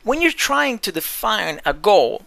When 0.03 0.21
you're 0.21 0.45
trying 0.49 0.79
to 0.79 0.91
define 0.91 1.61
a 1.65 1.73
goal, 1.73 2.25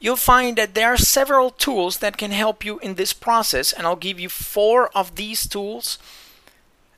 you'll 0.00 0.16
find 0.16 0.56
that 0.56 0.74
there 0.74 0.92
are 0.92 0.96
several 0.96 1.50
tools 1.50 1.98
that 1.98 2.16
can 2.16 2.30
help 2.30 2.64
you 2.64 2.78
in 2.80 2.94
this 2.94 3.12
process 3.12 3.72
and 3.72 3.86
I'll 3.86 3.96
give 3.96 4.20
you 4.20 4.28
four 4.28 4.88
of 4.96 5.14
these 5.16 5.48
tools. 5.48 5.98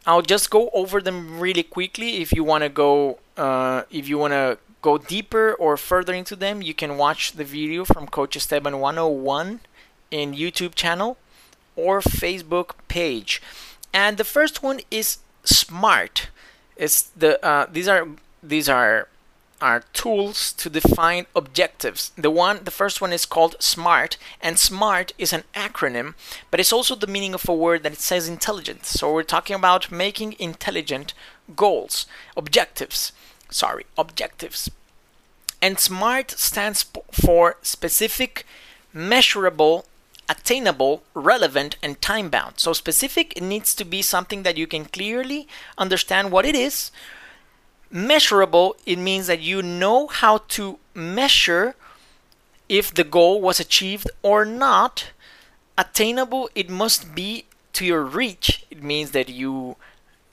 I'll 0.06 0.22
just 0.22 0.50
go 0.50 0.70
over 0.72 1.00
them 1.00 1.40
really 1.40 1.62
quickly 1.62 2.22
if 2.22 2.32
you 2.32 2.44
want 2.44 2.62
to 2.62 2.68
go 2.68 3.18
uh, 3.36 3.82
if 3.90 4.08
you 4.08 4.18
want 4.18 4.32
to 4.32 4.58
go 4.82 4.98
deeper 4.98 5.52
or 5.54 5.76
further 5.76 6.14
into 6.14 6.36
them 6.36 6.62
you 6.62 6.74
can 6.74 6.96
watch 6.96 7.32
the 7.32 7.44
video 7.44 7.84
from 7.84 8.06
Coach 8.06 8.36
Esteban 8.36 8.80
101 8.80 9.60
in 10.10 10.32
YouTube 10.32 10.74
channel 10.74 11.16
or 11.76 12.00
Facebook 12.00 12.70
page. 12.88 13.42
And 13.92 14.16
the 14.16 14.24
first 14.24 14.62
one 14.62 14.80
is 14.90 15.18
SMART. 15.44 16.28
It's 16.76 17.02
the 17.02 17.44
uh, 17.44 17.66
these 17.70 17.88
are 17.88 18.08
these 18.42 18.68
are 18.68 19.08
are 19.60 19.84
tools 19.92 20.52
to 20.54 20.68
define 20.68 21.26
objectives. 21.34 22.12
The 22.16 22.30
one, 22.30 22.64
the 22.64 22.70
first 22.70 23.00
one 23.00 23.12
is 23.12 23.24
called 23.24 23.56
SMART, 23.58 24.16
and 24.40 24.58
SMART 24.58 25.12
is 25.18 25.32
an 25.32 25.44
acronym, 25.54 26.14
but 26.50 26.60
it's 26.60 26.72
also 26.72 26.94
the 26.94 27.06
meaning 27.06 27.34
of 27.34 27.48
a 27.48 27.54
word 27.54 27.82
that 27.82 27.92
it 27.92 28.00
says 28.00 28.28
intelligent. 28.28 28.84
So 28.84 29.12
we're 29.12 29.22
talking 29.22 29.56
about 29.56 29.90
making 29.90 30.36
intelligent 30.38 31.14
goals, 31.54 32.06
objectives. 32.36 33.12
Sorry, 33.50 33.86
objectives. 33.96 34.70
And 35.62 35.78
SMART 35.78 36.32
stands 36.32 36.84
for 37.10 37.56
specific, 37.62 38.46
measurable, 38.92 39.86
attainable, 40.28 41.02
relevant, 41.14 41.76
and 41.82 42.00
time 42.00 42.28
bound. 42.28 42.54
So 42.58 42.72
specific 42.72 43.32
it 43.36 43.42
needs 43.42 43.74
to 43.76 43.84
be 43.84 44.02
something 44.02 44.42
that 44.42 44.56
you 44.56 44.66
can 44.66 44.84
clearly 44.86 45.48
understand 45.78 46.30
what 46.30 46.44
it 46.44 46.54
is 46.54 46.90
measurable 47.90 48.76
it 48.84 48.98
means 48.98 49.26
that 49.26 49.40
you 49.40 49.62
know 49.62 50.06
how 50.08 50.38
to 50.48 50.78
measure 50.94 51.74
if 52.68 52.92
the 52.92 53.04
goal 53.04 53.40
was 53.40 53.60
achieved 53.60 54.10
or 54.22 54.44
not. 54.44 55.10
Attainable 55.78 56.48
it 56.54 56.70
must 56.70 57.14
be 57.14 57.44
to 57.74 57.84
your 57.84 58.02
reach. 58.02 58.64
It 58.70 58.82
means 58.82 59.10
that 59.12 59.28
you 59.28 59.76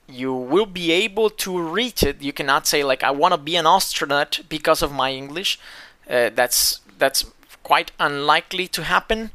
you 0.06 0.34
will 0.34 0.66
be 0.66 0.92
able 0.92 1.30
to 1.30 1.60
reach 1.60 2.02
it. 2.02 2.22
You 2.22 2.32
cannot 2.32 2.66
say 2.66 2.82
like 2.84 3.02
i 3.02 3.10
want 3.10 3.32
to 3.32 3.38
be 3.38 3.56
an 3.56 3.66
astronaut 3.66 4.40
because 4.48 4.82
of 4.82 4.92
my 4.92 5.12
english. 5.12 5.58
Uh, 6.08 6.30
that's 6.34 6.80
that's 6.98 7.26
quite 7.62 7.92
unlikely 7.98 8.68
to 8.68 8.82
happen 8.84 9.30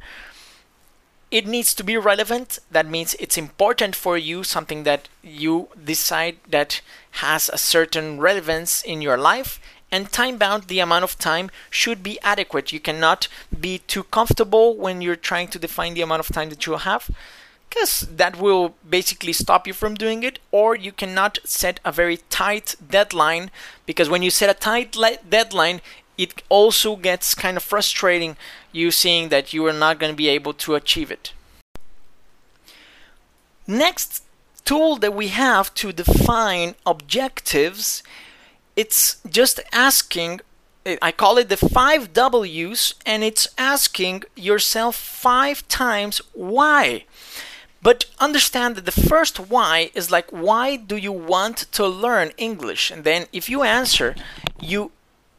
it 1.30 1.46
needs 1.46 1.74
to 1.74 1.84
be 1.84 1.96
relevant. 1.96 2.58
That 2.70 2.86
means 2.86 3.14
it's 3.20 3.38
important 3.38 3.94
for 3.94 4.18
you, 4.18 4.42
something 4.42 4.82
that 4.84 5.08
you 5.22 5.68
decide 5.82 6.38
that 6.48 6.80
has 7.12 7.48
a 7.48 7.58
certain 7.58 8.20
relevance 8.20 8.82
in 8.82 9.00
your 9.00 9.16
life. 9.16 9.60
And 9.92 10.12
time 10.12 10.38
bound, 10.38 10.64
the 10.64 10.78
amount 10.78 11.02
of 11.04 11.18
time 11.18 11.50
should 11.68 12.02
be 12.02 12.20
adequate. 12.22 12.72
You 12.72 12.78
cannot 12.78 13.26
be 13.58 13.78
too 13.78 14.04
comfortable 14.04 14.76
when 14.76 15.00
you're 15.02 15.16
trying 15.16 15.48
to 15.48 15.58
define 15.58 15.94
the 15.94 16.02
amount 16.02 16.20
of 16.20 16.34
time 16.34 16.48
that 16.50 16.64
you 16.66 16.76
have, 16.76 17.10
because 17.68 18.02
that 18.02 18.40
will 18.40 18.74
basically 18.88 19.32
stop 19.32 19.66
you 19.66 19.72
from 19.72 19.94
doing 19.94 20.22
it. 20.22 20.38
Or 20.52 20.76
you 20.76 20.92
cannot 20.92 21.38
set 21.44 21.80
a 21.84 21.90
very 21.90 22.18
tight 22.28 22.76
deadline, 22.88 23.50
because 23.84 24.08
when 24.08 24.22
you 24.22 24.30
set 24.30 24.48
a 24.50 24.54
tight 24.54 24.96
deadline, 25.28 25.80
it 26.20 26.42
also 26.50 26.96
gets 26.96 27.34
kind 27.34 27.56
of 27.56 27.62
frustrating 27.62 28.36
you 28.72 28.90
seeing 28.90 29.30
that 29.30 29.54
you 29.54 29.64
are 29.66 29.72
not 29.72 29.98
going 29.98 30.12
to 30.12 30.16
be 30.24 30.28
able 30.28 30.52
to 30.52 30.74
achieve 30.74 31.10
it. 31.10 31.32
Next 33.66 34.22
tool 34.66 34.96
that 34.96 35.14
we 35.14 35.28
have 35.28 35.72
to 35.74 35.92
define 35.92 36.74
objectives, 36.84 38.02
it's 38.76 39.16
just 39.28 39.60
asking 39.72 40.40
I 41.02 41.12
call 41.12 41.36
it 41.36 41.50
the 41.50 41.58
five 41.58 42.14
W's, 42.14 42.94
and 43.04 43.22
it's 43.22 43.46
asking 43.58 44.24
yourself 44.34 44.96
five 44.96 45.68
times 45.68 46.22
why. 46.32 47.04
But 47.82 48.06
understand 48.18 48.76
that 48.76 48.86
the 48.86 49.08
first 49.12 49.38
why 49.38 49.90
is 49.94 50.10
like, 50.10 50.30
why 50.30 50.76
do 50.76 50.96
you 50.96 51.12
want 51.12 51.58
to 51.72 51.86
learn 51.86 52.32
English? 52.38 52.90
And 52.90 53.04
then 53.04 53.26
if 53.30 53.50
you 53.50 53.62
answer, 53.62 54.14
you 54.58 54.90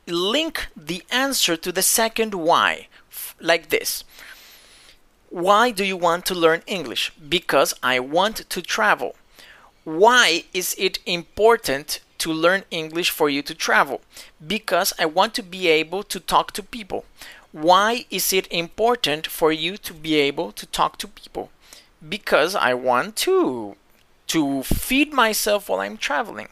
link 0.08 0.68
the 0.76 1.04
answer 1.12 1.56
to 1.58 1.72
the 1.72 1.82
second 1.82 2.34
why, 2.34 2.88
like 3.40 3.70
this. 3.70 4.04
Why 5.30 5.72
do 5.72 5.86
you 5.86 5.96
want 5.96 6.26
to 6.26 6.36
learn 6.36 6.62
English? 6.68 7.12
Because 7.30 7.74
I 7.82 8.00
want 8.00 8.50
to 8.50 8.62
travel. 8.62 9.16
Why 9.84 10.44
is 10.54 10.76
it 10.78 11.00
important 11.06 12.02
to 12.20 12.32
learn 12.32 12.66
English 12.70 13.10
for 13.10 13.30
you 13.30 13.42
to 13.44 13.56
travel? 13.56 14.02
Because 14.46 14.94
I 15.00 15.06
want 15.06 15.34
to 15.36 15.44
be 15.44 15.68
able 15.68 16.04
to 16.04 16.20
talk 16.20 16.52
to 16.54 16.64
people. 16.64 17.06
Why 17.52 18.06
is 18.10 18.32
it 18.32 18.48
important 18.52 19.28
for 19.28 19.52
you 19.52 19.78
to 19.78 19.94
be 19.94 20.16
able 20.16 20.52
to 20.52 20.66
talk 20.66 20.98
to 20.98 21.08
people? 21.08 21.50
Because 22.08 22.56
I 22.56 22.74
want 22.74 23.16
to 23.28 23.76
to 24.28 24.64
feed 24.64 25.12
myself 25.12 25.68
while 25.68 25.82
I'm 25.82 25.98
traveling. 25.98 26.48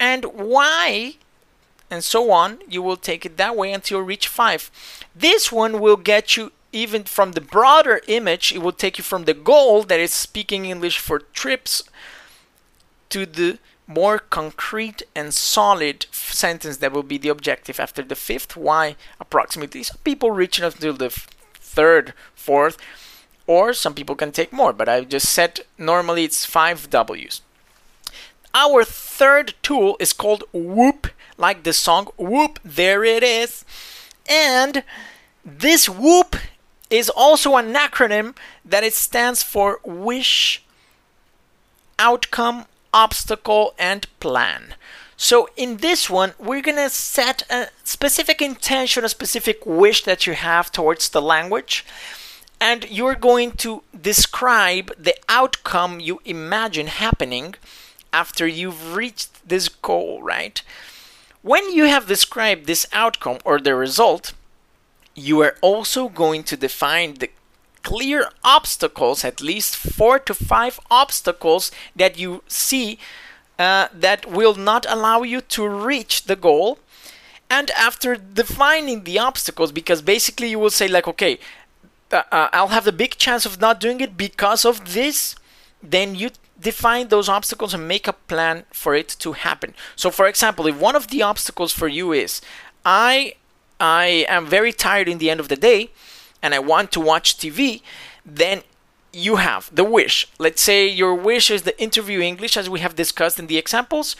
And 0.00 0.24
why 0.24 1.16
and 1.90 2.02
so 2.02 2.30
on, 2.30 2.58
you 2.68 2.82
will 2.82 2.96
take 2.96 3.24
it 3.24 3.36
that 3.36 3.56
way 3.56 3.72
until 3.72 3.98
you 3.98 4.04
reach 4.04 4.28
5. 4.28 4.70
This 5.14 5.52
one 5.52 5.80
will 5.80 5.96
get 5.96 6.36
you 6.36 6.52
even 6.72 7.04
from 7.04 7.32
the 7.32 7.40
broader 7.40 8.00
image, 8.06 8.52
it 8.52 8.58
will 8.58 8.72
take 8.72 8.98
you 8.98 9.04
from 9.04 9.24
the 9.24 9.34
goal 9.34 9.82
that 9.84 10.00
is 10.00 10.12
speaking 10.12 10.66
English 10.66 10.98
for 10.98 11.20
trips 11.20 11.82
to 13.08 13.24
the 13.24 13.58
more 13.86 14.18
concrete 14.18 15.02
and 15.14 15.32
solid 15.32 16.06
sentence 16.10 16.78
that 16.78 16.92
will 16.92 17.04
be 17.04 17.18
the 17.18 17.28
objective 17.28 17.78
after 17.78 18.02
the 18.02 18.16
fifth. 18.16 18.56
Why? 18.56 18.96
Approximately 19.20 19.84
some 19.84 19.98
people 20.02 20.30
reach 20.32 20.58
until 20.60 20.92
the 20.92 21.10
third 21.54 22.12
fourth 22.34 22.76
or 23.46 23.72
some 23.72 23.94
people 23.94 24.16
can 24.16 24.32
take 24.32 24.52
more 24.52 24.72
but 24.72 24.88
i 24.88 25.04
just 25.04 25.28
said 25.28 25.60
normally 25.78 26.24
it's 26.24 26.44
five 26.44 26.90
w's. 26.90 27.42
Our 28.54 28.84
third 28.84 29.54
tool 29.62 29.96
is 30.00 30.14
called 30.14 30.44
WOOP 30.52 31.08
like 31.36 31.62
the 31.62 31.72
song 31.72 32.08
whoop 32.16 32.58
there 32.64 33.04
it 33.04 33.22
is 33.22 33.64
and 34.28 34.82
this 35.44 35.88
WOOP 35.88 36.36
is 36.90 37.08
also 37.10 37.56
an 37.56 37.72
acronym 37.74 38.36
that 38.64 38.84
it 38.84 38.94
stands 38.94 39.42
for 39.42 39.80
wish 39.84 40.62
outcome 41.98 42.66
obstacle, 42.96 43.74
and 43.78 44.06
plan. 44.20 44.74
So 45.18 45.48
in 45.56 45.78
this 45.78 46.08
one, 46.08 46.32
we're 46.38 46.62
going 46.62 46.78
to 46.78 46.90
set 46.90 47.42
a 47.50 47.68
specific 47.84 48.40
intention, 48.40 49.04
a 49.04 49.08
specific 49.08 49.64
wish 49.66 50.04
that 50.04 50.26
you 50.26 50.32
have 50.32 50.72
towards 50.72 51.10
the 51.10 51.22
language. 51.22 51.84
And 52.58 52.90
you're 52.90 53.14
going 53.14 53.52
to 53.64 53.82
describe 54.10 54.90
the 54.98 55.14
outcome 55.28 56.00
you 56.00 56.20
imagine 56.24 56.86
happening 56.86 57.54
after 58.14 58.46
you've 58.46 58.94
reached 58.94 59.46
this 59.46 59.68
goal, 59.68 60.22
right? 60.22 60.62
When 61.42 61.70
you 61.72 61.84
have 61.84 62.06
described 62.06 62.66
this 62.66 62.86
outcome 62.92 63.38
or 63.44 63.60
the 63.60 63.74
result, 63.74 64.32
you 65.14 65.40
are 65.42 65.56
also 65.60 66.08
going 66.08 66.44
to 66.44 66.56
define 66.56 67.14
the 67.14 67.30
clear 67.82 68.30
obstacles, 68.42 69.24
at 69.24 69.40
least 69.40 69.76
four 69.76 70.18
to 70.18 70.34
five 70.34 70.80
obstacles 70.90 71.70
that 71.94 72.18
you 72.18 72.42
see 72.48 72.98
uh, 73.58 73.88
that 73.94 74.26
will 74.26 74.54
not 74.54 74.84
allow 74.88 75.22
you 75.22 75.40
to 75.40 75.68
reach 75.68 76.24
the 76.24 76.36
goal. 76.36 76.78
And 77.48 77.70
after 77.70 78.16
defining 78.16 79.04
the 79.04 79.20
obstacles, 79.20 79.70
because 79.70 80.02
basically 80.02 80.48
you 80.50 80.58
will 80.58 80.70
say, 80.70 80.88
like, 80.88 81.06
okay, 81.06 81.38
uh, 82.10 82.22
uh, 82.32 82.48
I'll 82.52 82.68
have 82.68 82.84
the 82.84 82.92
big 82.92 83.16
chance 83.18 83.46
of 83.46 83.60
not 83.60 83.80
doing 83.80 84.00
it 84.00 84.16
because 84.16 84.64
of 84.64 84.94
this, 84.94 85.36
then 85.82 86.16
you 86.16 86.30
define 86.60 87.08
those 87.08 87.28
obstacles 87.28 87.74
and 87.74 87.86
make 87.86 88.08
a 88.08 88.12
plan 88.12 88.64
for 88.72 88.94
it 88.94 89.08
to 89.20 89.32
happen. 89.32 89.74
So, 89.94 90.10
for 90.10 90.26
example, 90.26 90.66
if 90.66 90.78
one 90.78 90.96
of 90.96 91.08
the 91.08 91.22
obstacles 91.22 91.72
for 91.72 91.88
you 91.88 92.12
is, 92.12 92.40
I 92.84 93.34
I 93.78 94.24
am 94.28 94.46
very 94.46 94.72
tired 94.72 95.08
in 95.08 95.18
the 95.18 95.30
end 95.30 95.40
of 95.40 95.48
the 95.48 95.56
day, 95.56 95.90
and 96.42 96.54
I 96.54 96.58
want 96.58 96.92
to 96.92 97.00
watch 97.00 97.36
TV, 97.36 97.82
then 98.24 98.62
you 99.12 99.36
have 99.36 99.74
the 99.74 99.84
wish. 99.84 100.28
Let's 100.38 100.62
say 100.62 100.86
your 100.86 101.14
wish 101.14 101.50
is 101.50 101.62
the 101.62 101.78
interview 101.80 102.20
English, 102.20 102.56
as 102.56 102.70
we 102.70 102.80
have 102.80 102.96
discussed 102.96 103.38
in 103.38 103.46
the 103.46 103.58
examples. 103.58 104.16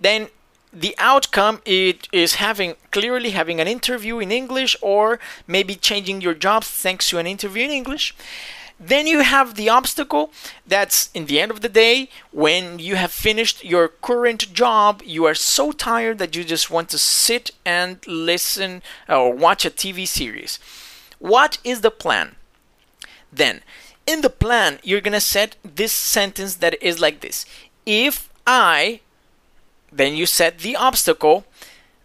Then 0.00 0.28
the 0.72 0.94
outcome 0.98 1.60
it 1.64 2.08
is 2.12 2.34
having 2.34 2.74
clearly 2.90 3.30
having 3.30 3.60
an 3.60 3.68
interview 3.68 4.18
in 4.18 4.30
English 4.30 4.76
or 4.82 5.18
maybe 5.46 5.74
changing 5.74 6.20
your 6.20 6.34
job 6.34 6.62
thanks 6.62 7.08
to 7.08 7.18
an 7.18 7.26
interview 7.26 7.64
in 7.64 7.70
English. 7.70 8.14
Then 8.80 9.08
you 9.08 9.20
have 9.22 9.54
the 9.54 9.68
obstacle 9.68 10.30
that's 10.66 11.10
in 11.12 11.26
the 11.26 11.40
end 11.40 11.50
of 11.50 11.62
the 11.62 11.68
day 11.68 12.08
when 12.30 12.78
you 12.78 12.94
have 12.94 13.10
finished 13.10 13.64
your 13.64 13.88
current 13.88 14.52
job, 14.52 15.02
you 15.04 15.24
are 15.24 15.34
so 15.34 15.72
tired 15.72 16.18
that 16.18 16.36
you 16.36 16.44
just 16.44 16.70
want 16.70 16.88
to 16.90 16.98
sit 16.98 17.50
and 17.64 17.98
listen 18.06 18.82
or 19.08 19.32
watch 19.32 19.64
a 19.64 19.70
TV 19.70 20.06
series. 20.06 20.60
What 21.18 21.58
is 21.64 21.80
the 21.80 21.90
plan? 21.90 22.36
Then, 23.32 23.62
in 24.06 24.22
the 24.22 24.30
plan, 24.30 24.78
you're 24.82 25.00
to 25.00 25.20
set 25.20 25.56
this 25.64 25.92
sentence 25.92 26.56
that 26.56 26.80
is 26.82 27.00
like 27.00 27.20
this 27.20 27.44
If 27.84 28.30
I, 28.46 29.00
then 29.90 30.14
you 30.14 30.24
set 30.24 30.60
the 30.60 30.76
obstacle, 30.76 31.44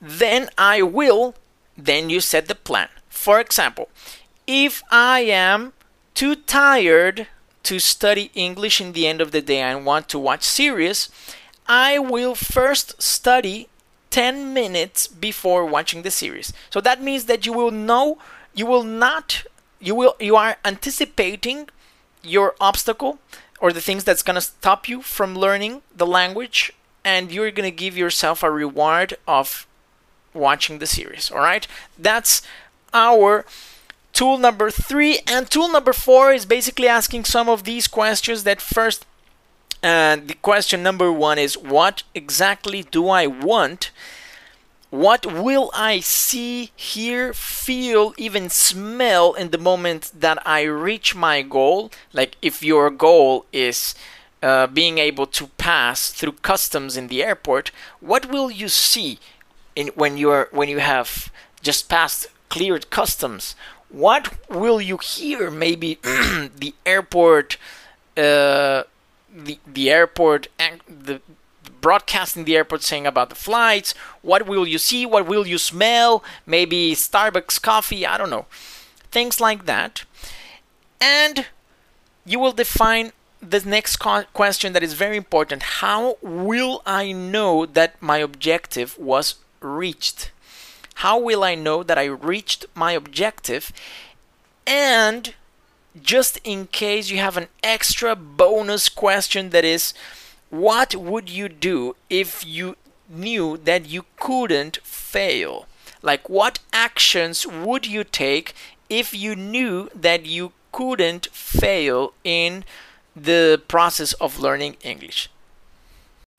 then 0.02 0.50
I 0.58 0.82
will, 0.82 1.36
then 1.78 2.10
you 2.10 2.20
set 2.20 2.48
the 2.48 2.56
plan. 2.56 2.90
For 3.10 3.40
example, 3.40 3.90
if 4.48 4.84
I 4.92 5.22
am 5.22 5.74
too 6.24 6.36
tired 6.36 7.28
to 7.64 7.80
study 7.80 8.32
English 8.34 8.80
in 8.80 8.94
the 8.94 9.06
end 9.06 9.20
of 9.20 9.34
the 9.34 9.42
day 9.42 9.60
and 9.60 9.86
want 9.86 10.08
to 10.08 10.18
watch 10.18 10.42
series, 10.42 11.10
I 11.68 12.00
will 12.00 12.34
first 12.34 13.02
study 13.02 13.68
10 14.10 14.54
minutes 14.54 15.06
before 15.06 15.66
watching 15.66 16.04
the 16.04 16.12
series. 16.12 16.54
So 16.70 16.80
that 16.80 17.02
means 17.02 17.26
that 17.26 17.46
you 17.46 17.52
will 17.52 17.72
know 17.72 18.20
you 18.54 18.66
will 18.66 18.86
not 18.86 19.44
you 19.82 19.96
will 19.96 20.16
you 20.18 20.38
are 20.38 20.56
anticipating 20.64 21.68
your 22.22 22.56
obstacle 22.62 23.20
or 23.60 23.74
the 23.74 23.82
things 23.82 24.06
that's 24.06 24.24
going 24.24 24.36
to 24.36 24.50
stop 24.56 24.88
you 24.88 25.02
from 25.02 25.36
learning 25.36 25.82
the 25.94 26.08
language 26.08 26.72
and 27.04 27.34
you're 27.34 27.52
going 27.52 27.70
to 27.70 27.84
give 27.84 27.98
yourself 27.98 28.44
a 28.44 28.50
reward 28.50 29.18
of 29.28 29.68
watching 30.34 30.80
the 30.80 30.88
series 30.88 31.30
all 31.30 31.40
right 31.40 31.68
that's 32.00 32.42
our 32.94 33.46
tool 34.14 34.38
number 34.38 34.70
3 34.72 35.20
and 35.28 35.50
tool 35.50 35.70
number 35.72 35.94
4 35.94 36.32
is 36.34 36.46
basically 36.46 36.88
asking 36.88 37.26
some 37.26 37.50
of 37.50 37.64
these 37.64 37.88
questions 37.88 38.44
that 38.44 38.62
first 38.62 39.06
uh, 39.82 40.16
the 40.16 40.36
question 40.42 40.82
number 40.82 41.12
1 41.12 41.38
is 41.38 41.58
what 41.58 42.04
exactly 42.16 42.84
do 42.84 43.10
I 43.10 43.28
want 43.28 43.92
what 44.94 45.26
will 45.26 45.72
I 45.74 46.02
see, 46.02 46.70
hear, 46.76 47.34
feel, 47.34 48.14
even 48.16 48.48
smell 48.52 49.34
in 49.34 49.50
the 49.50 49.58
moment 49.58 50.12
that 50.14 50.38
I 50.46 50.62
reach 50.62 51.16
my 51.16 51.42
goal? 51.42 51.90
Like 52.14 52.38
if 52.44 52.62
your 52.62 52.92
goal 52.92 53.48
is 53.52 53.96
uh, 54.44 54.68
being 54.68 55.00
able 55.00 55.26
to 55.26 55.48
pass 55.58 56.12
through 56.12 56.34
customs 56.44 56.96
in 56.96 57.08
the 57.08 57.24
airport, 57.24 57.72
what 58.02 58.28
will 58.30 58.52
you 58.52 58.70
see 58.70 59.18
in, 59.76 59.88
when 59.96 60.16
you're 60.16 60.48
when 60.52 60.70
you 60.70 60.78
have 60.78 61.32
just 61.64 61.90
passed 61.90 62.28
cleared 62.50 62.92
customs? 62.92 63.56
What 63.94 64.34
will 64.50 64.82
you 64.82 64.98
hear? 64.98 65.52
Maybe 65.52 66.00
the 66.04 66.74
airport, 66.84 67.58
uh, 68.18 68.84
the 69.32 69.60
the 69.68 69.92
airport, 69.92 70.48
and 70.58 70.82
the 70.88 71.22
broadcasting 71.80 72.46
the 72.46 72.58
airport 72.58 72.82
saying 72.82 73.06
about 73.06 73.30
the 73.30 73.36
flights. 73.36 73.94
What 74.24 74.48
will 74.48 74.66
you 74.66 74.80
see? 74.80 75.06
What 75.06 75.28
will 75.28 75.46
you 75.46 75.60
smell? 75.60 76.24
Maybe 76.48 76.96
Starbucks 76.96 77.62
coffee. 77.62 78.04
I 78.04 78.18
don't 78.18 78.32
know. 78.32 78.48
Things 79.12 79.40
like 79.40 79.68
that. 79.68 80.06
And 81.00 81.46
you 82.26 82.40
will 82.40 82.54
define 82.54 83.12
the 83.42 83.60
next 83.60 83.98
question 83.98 84.74
that 84.74 84.82
is 84.82 84.94
very 84.94 85.18
important. 85.18 85.64
How 85.84 86.18
will 86.24 86.82
I 86.86 87.12
know 87.12 87.68
that 87.68 88.02
my 88.02 88.18
objective 88.18 88.98
was 88.98 89.36
reached? 89.62 90.32
How 91.04 91.20
will 91.20 91.44
I 91.44 91.54
know 91.54 91.84
that 91.84 91.98
I 91.98 92.06
reached 92.06 92.66
my 92.74 92.94
objective? 92.94 93.74
And 94.66 95.34
just 96.02 96.40
in 96.46 96.68
case 96.68 97.10
you 97.10 97.18
have 97.18 97.36
an 97.36 97.50
extra 97.62 98.16
bonus 98.16 98.88
question 98.88 99.50
that 99.50 99.66
is, 99.66 99.94
what 100.50 100.96
would 100.96 101.30
you 101.30 101.50
do 101.50 101.98
if 102.10 102.46
you 102.46 102.78
knew 103.10 103.58
that 103.66 103.86
you 103.86 104.06
couldn't 104.18 104.78
fail? 104.78 105.66
Like, 106.02 106.30
what 106.30 106.60
actions 106.72 107.46
would 107.46 107.86
you 107.86 108.06
take 108.06 108.54
if 108.90 109.14
you 109.14 109.36
knew 109.36 109.90
that 109.94 110.26
you 110.26 110.54
couldn't 110.72 111.28
fail 111.34 112.14
in 112.24 112.64
the 113.14 113.62
process 113.68 114.14
of 114.14 114.40
learning 114.40 114.78
English? 114.82 115.30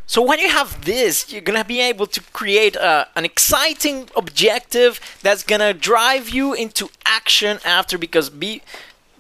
So 0.07 0.21
when 0.21 0.39
you 0.39 0.51
have 0.51 0.85
this, 0.85 1.33
you're 1.33 1.41
gonna 1.41 1.65
be 1.65 1.81
able 1.81 2.07
to 2.09 2.21
create 2.33 2.77
a, 2.77 3.09
an 3.17 3.25
exciting 3.25 4.11
objective 4.15 5.01
that's 5.23 5.43
gonna 5.43 5.73
drive 5.73 6.29
you 6.29 6.53
into 6.53 6.91
action 7.07 7.59
after 7.65 7.97
because 7.97 8.29
be 8.29 8.63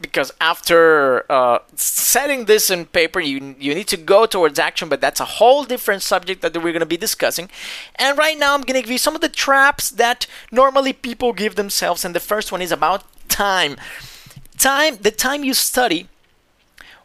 because 0.00 0.32
after 0.38 1.24
uh, 1.32 1.60
setting 1.76 2.44
this 2.44 2.68
in 2.68 2.84
paper, 2.84 3.20
you 3.20 3.56
you 3.58 3.74
need 3.74 3.88
to 3.88 3.96
go 3.96 4.26
towards 4.26 4.58
action. 4.58 4.90
But 4.90 5.00
that's 5.00 5.20
a 5.20 5.24
whole 5.24 5.64
different 5.64 6.02
subject 6.02 6.42
that 6.42 6.62
we're 6.62 6.74
gonna 6.74 6.84
be 6.84 6.98
discussing. 6.98 7.48
And 7.96 8.18
right 8.18 8.38
now, 8.38 8.54
I'm 8.54 8.62
gonna 8.62 8.82
give 8.82 8.90
you 8.90 8.98
some 8.98 9.14
of 9.14 9.22
the 9.22 9.30
traps 9.30 9.90
that 9.90 10.26
normally 10.52 10.92
people 10.92 11.32
give 11.32 11.54
themselves. 11.54 12.04
And 12.04 12.14
the 12.14 12.20
first 12.20 12.52
one 12.52 12.60
is 12.60 12.72
about 12.72 13.04
time. 13.28 13.76
Time, 14.58 14.98
the 15.00 15.10
time 15.10 15.44
you 15.44 15.54
study 15.54 16.08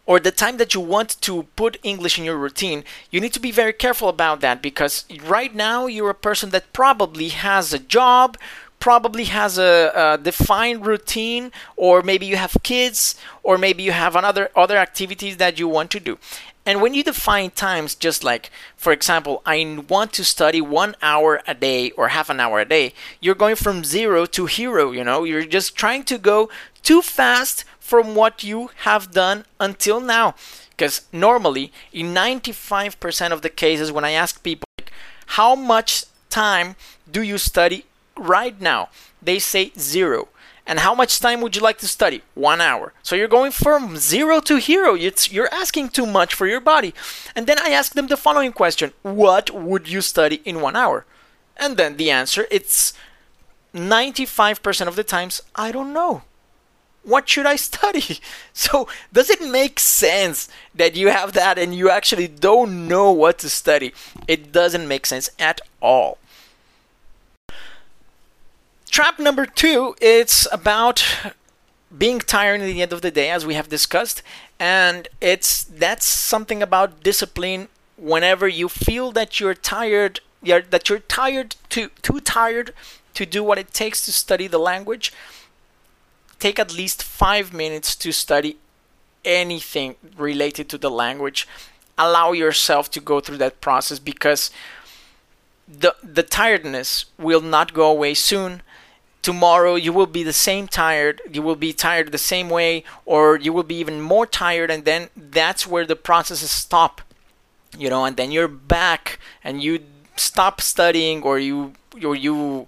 or 0.09 0.19
the 0.19 0.31
time 0.31 0.57
that 0.57 0.73
you 0.73 0.81
want 0.81 1.21
to 1.21 1.43
put 1.55 1.77
English 1.83 2.17
in 2.17 2.25
your 2.25 2.35
routine, 2.35 2.83
you 3.11 3.21
need 3.21 3.31
to 3.31 3.39
be 3.39 3.51
very 3.51 3.71
careful 3.71 4.09
about 4.09 4.41
that 4.41 4.59
because 4.59 5.05
right 5.23 5.53
now 5.53 5.85
you're 5.85 6.09
a 6.09 6.15
person 6.15 6.49
that 6.49 6.73
probably 6.73 7.27
has 7.27 7.73
a 7.75 7.77
job, 7.77 8.35
probably 8.79 9.25
has 9.25 9.59
a, 9.59 9.91
a, 9.93 10.17
defined 10.17 10.83
routine, 10.83 11.51
or 11.75 12.01
maybe 12.01 12.25
you 12.25 12.37
have 12.37 12.57
kids, 12.63 13.13
or 13.43 13.59
maybe 13.59 13.83
you 13.83 13.91
have 13.91 14.15
another 14.15 14.49
other 14.55 14.77
activities 14.77 15.37
that 15.37 15.59
you 15.59 15.67
want 15.67 15.91
to 15.91 15.99
do. 15.99 16.17
And 16.65 16.81
when 16.81 16.93
you 16.93 17.03
define 17.03 17.51
times, 17.51 17.95
just 17.95 18.23
like, 18.23 18.51
for 18.75 18.91
example, 18.91 19.41
I 19.45 19.83
want 19.87 20.13
to 20.13 20.23
study 20.23 20.61
one 20.61 20.95
hour 21.01 21.41
a 21.47 21.55
day 21.55 21.91
or 21.91 22.09
half 22.09 22.29
an 22.29 22.39
hour 22.39 22.59
a 22.59 22.65
day, 22.65 22.93
you're 23.19 23.35
going 23.35 23.55
from 23.55 23.83
zero 23.83 24.25
to 24.27 24.45
hero, 24.45 24.91
you 24.91 25.03
know, 25.03 25.23
you're 25.23 25.45
just 25.45 25.75
trying 25.75 26.03
to 26.03 26.17
go 26.17 26.49
too 26.83 27.01
fast 27.01 27.65
from 27.79 28.13
what 28.13 28.43
you 28.43 28.69
have 28.83 29.11
done 29.11 29.45
until 29.59 29.99
now. 29.99 30.35
Because 30.71 31.07
normally, 31.11 31.71
in 31.91 32.13
95% 32.13 33.31
of 33.31 33.41
the 33.41 33.49
cases, 33.49 33.91
when 33.91 34.05
I 34.05 34.11
ask 34.11 34.43
people, 34.43 34.67
like, 34.77 34.91
how 35.25 35.55
much 35.55 36.05
time 36.29 36.75
do 37.09 37.21
you 37.21 37.37
study 37.37 37.85
right 38.15 38.59
now? 38.61 38.89
They 39.21 39.39
say 39.39 39.71
zero. 39.77 40.29
And 40.69 40.79
how 40.79 40.93
much 40.93 41.19
time 41.19 41.41
would 41.41 41.55
you 41.55 41.63
like 41.63 41.79
to 41.79 41.87
study? 41.87 42.21
One 42.35 42.61
hour. 42.61 42.93
So 43.01 43.15
you're 43.15 43.27
going 43.27 43.51
from 43.51 43.97
zero 43.97 44.39
to 44.41 44.57
hero. 44.57 44.93
It's, 44.93 45.31
you're 45.31 45.51
asking 45.51 45.89
too 45.89 46.05
much 46.05 46.35
for 46.35 46.45
your 46.45 46.61
body. 46.61 46.93
And 47.35 47.47
then 47.47 47.57
I 47.59 47.69
ask 47.71 47.93
them 47.93 48.05
the 48.07 48.15
following 48.15 48.53
question 48.53 48.93
What 49.01 49.49
would 49.49 49.89
you 49.89 50.01
study 50.01 50.41
in 50.45 50.61
one 50.61 50.75
hour? 50.75 51.05
And 51.57 51.75
then 51.75 51.97
the 51.97 52.11
answer 52.11 52.45
it's 52.51 52.93
95% 53.73 54.87
of 54.87 54.95
the 54.95 55.03
times, 55.03 55.41
I 55.55 55.71
don't 55.71 55.91
know 55.91 56.21
what 57.03 57.27
should 57.27 57.45
I 57.45 57.55
study? 57.55 58.19
So, 58.53 58.89
does 59.13 59.29
it 59.29 59.41
make 59.41 59.79
sense 59.79 60.49
that 60.75 60.93
you 60.93 61.07
have 61.07 61.31
that 61.31 61.57
and 61.57 61.73
you 61.73 61.89
actually 61.89 62.27
don't 62.27 62.89
know 62.89 63.09
what 63.13 63.37
to 63.39 63.49
study? 63.49 63.93
It 64.27 64.51
doesn't 64.51 64.85
make 64.85 65.05
sense 65.05 65.29
at 65.39 65.61
all. 65.81 66.17
Trap 68.91 69.19
number 69.19 69.45
two, 69.45 69.95
it's 70.01 70.47
about 70.51 71.05
being 71.95 72.19
tired 72.19 72.61
at 72.61 72.65
the 72.65 72.81
end 72.81 72.91
of 72.91 73.01
the 73.01 73.11
day, 73.11 73.29
as 73.29 73.45
we 73.45 73.53
have 73.53 73.69
discussed, 73.69 74.23
and 74.59 75.07
it's 75.21 75.63
that's 75.63 76.05
something 76.05 76.63
about 76.63 77.03
discipline. 77.03 77.67
Whenever 77.97 78.47
you 78.47 78.67
feel 78.67 79.11
that 79.11 79.39
you're 79.39 79.53
tired, 79.53 80.21
you're, 80.41 80.61
that 80.61 80.89
you're 80.89 80.99
tired 80.99 81.55
too 81.69 81.89
too 82.01 82.19
tired 82.19 82.73
to 83.13 83.25
do 83.25 83.43
what 83.43 83.59
it 83.59 83.73
takes 83.73 84.05
to 84.05 84.11
study 84.11 84.47
the 84.47 84.57
language, 84.57 85.13
take 86.39 86.57
at 86.59 86.73
least 86.73 87.03
five 87.03 87.53
minutes 87.53 87.95
to 87.95 88.11
study 88.11 88.57
anything 89.23 89.95
related 90.17 90.67
to 90.69 90.77
the 90.77 90.89
language. 90.89 91.47
Allow 91.97 92.31
yourself 92.31 92.89
to 92.91 92.99
go 92.99 93.19
through 93.19 93.37
that 93.37 93.61
process 93.61 93.99
because 93.99 94.49
the 95.67 95.95
the 96.03 96.23
tiredness 96.23 97.05
will 97.19 97.41
not 97.41 97.73
go 97.73 97.91
away 97.91 98.15
soon. 98.15 98.63
Tomorrow 99.21 99.75
you 99.75 99.91
will 99.91 100.05
be 100.07 100.23
the 100.23 100.33
same 100.33 100.67
tired, 100.67 101.21
you 101.31 101.41
will 101.41 101.57
be 101.57 101.73
tired 101.73 102.11
the 102.11 102.17
same 102.17 102.49
way, 102.49 102.83
or 103.05 103.37
you 103.37 103.51
will 103.51 103.63
be 103.63 103.75
even 103.75 104.01
more 104.01 104.25
tired, 104.25 104.71
and 104.71 104.85
then 104.85 105.09
that's 105.15 105.67
where 105.67 105.85
the 105.85 105.95
processes 105.95 106.51
stop. 106.51 107.01
You 107.77 107.89
know, 107.89 108.05
and 108.05 108.17
then 108.17 108.31
you're 108.31 108.47
back 108.47 109.19
and 109.43 109.61
you 109.61 109.79
stop 110.15 110.59
studying 110.61 111.21
or 111.21 111.37
you 111.37 111.73
or 112.03 112.15
you 112.15 112.67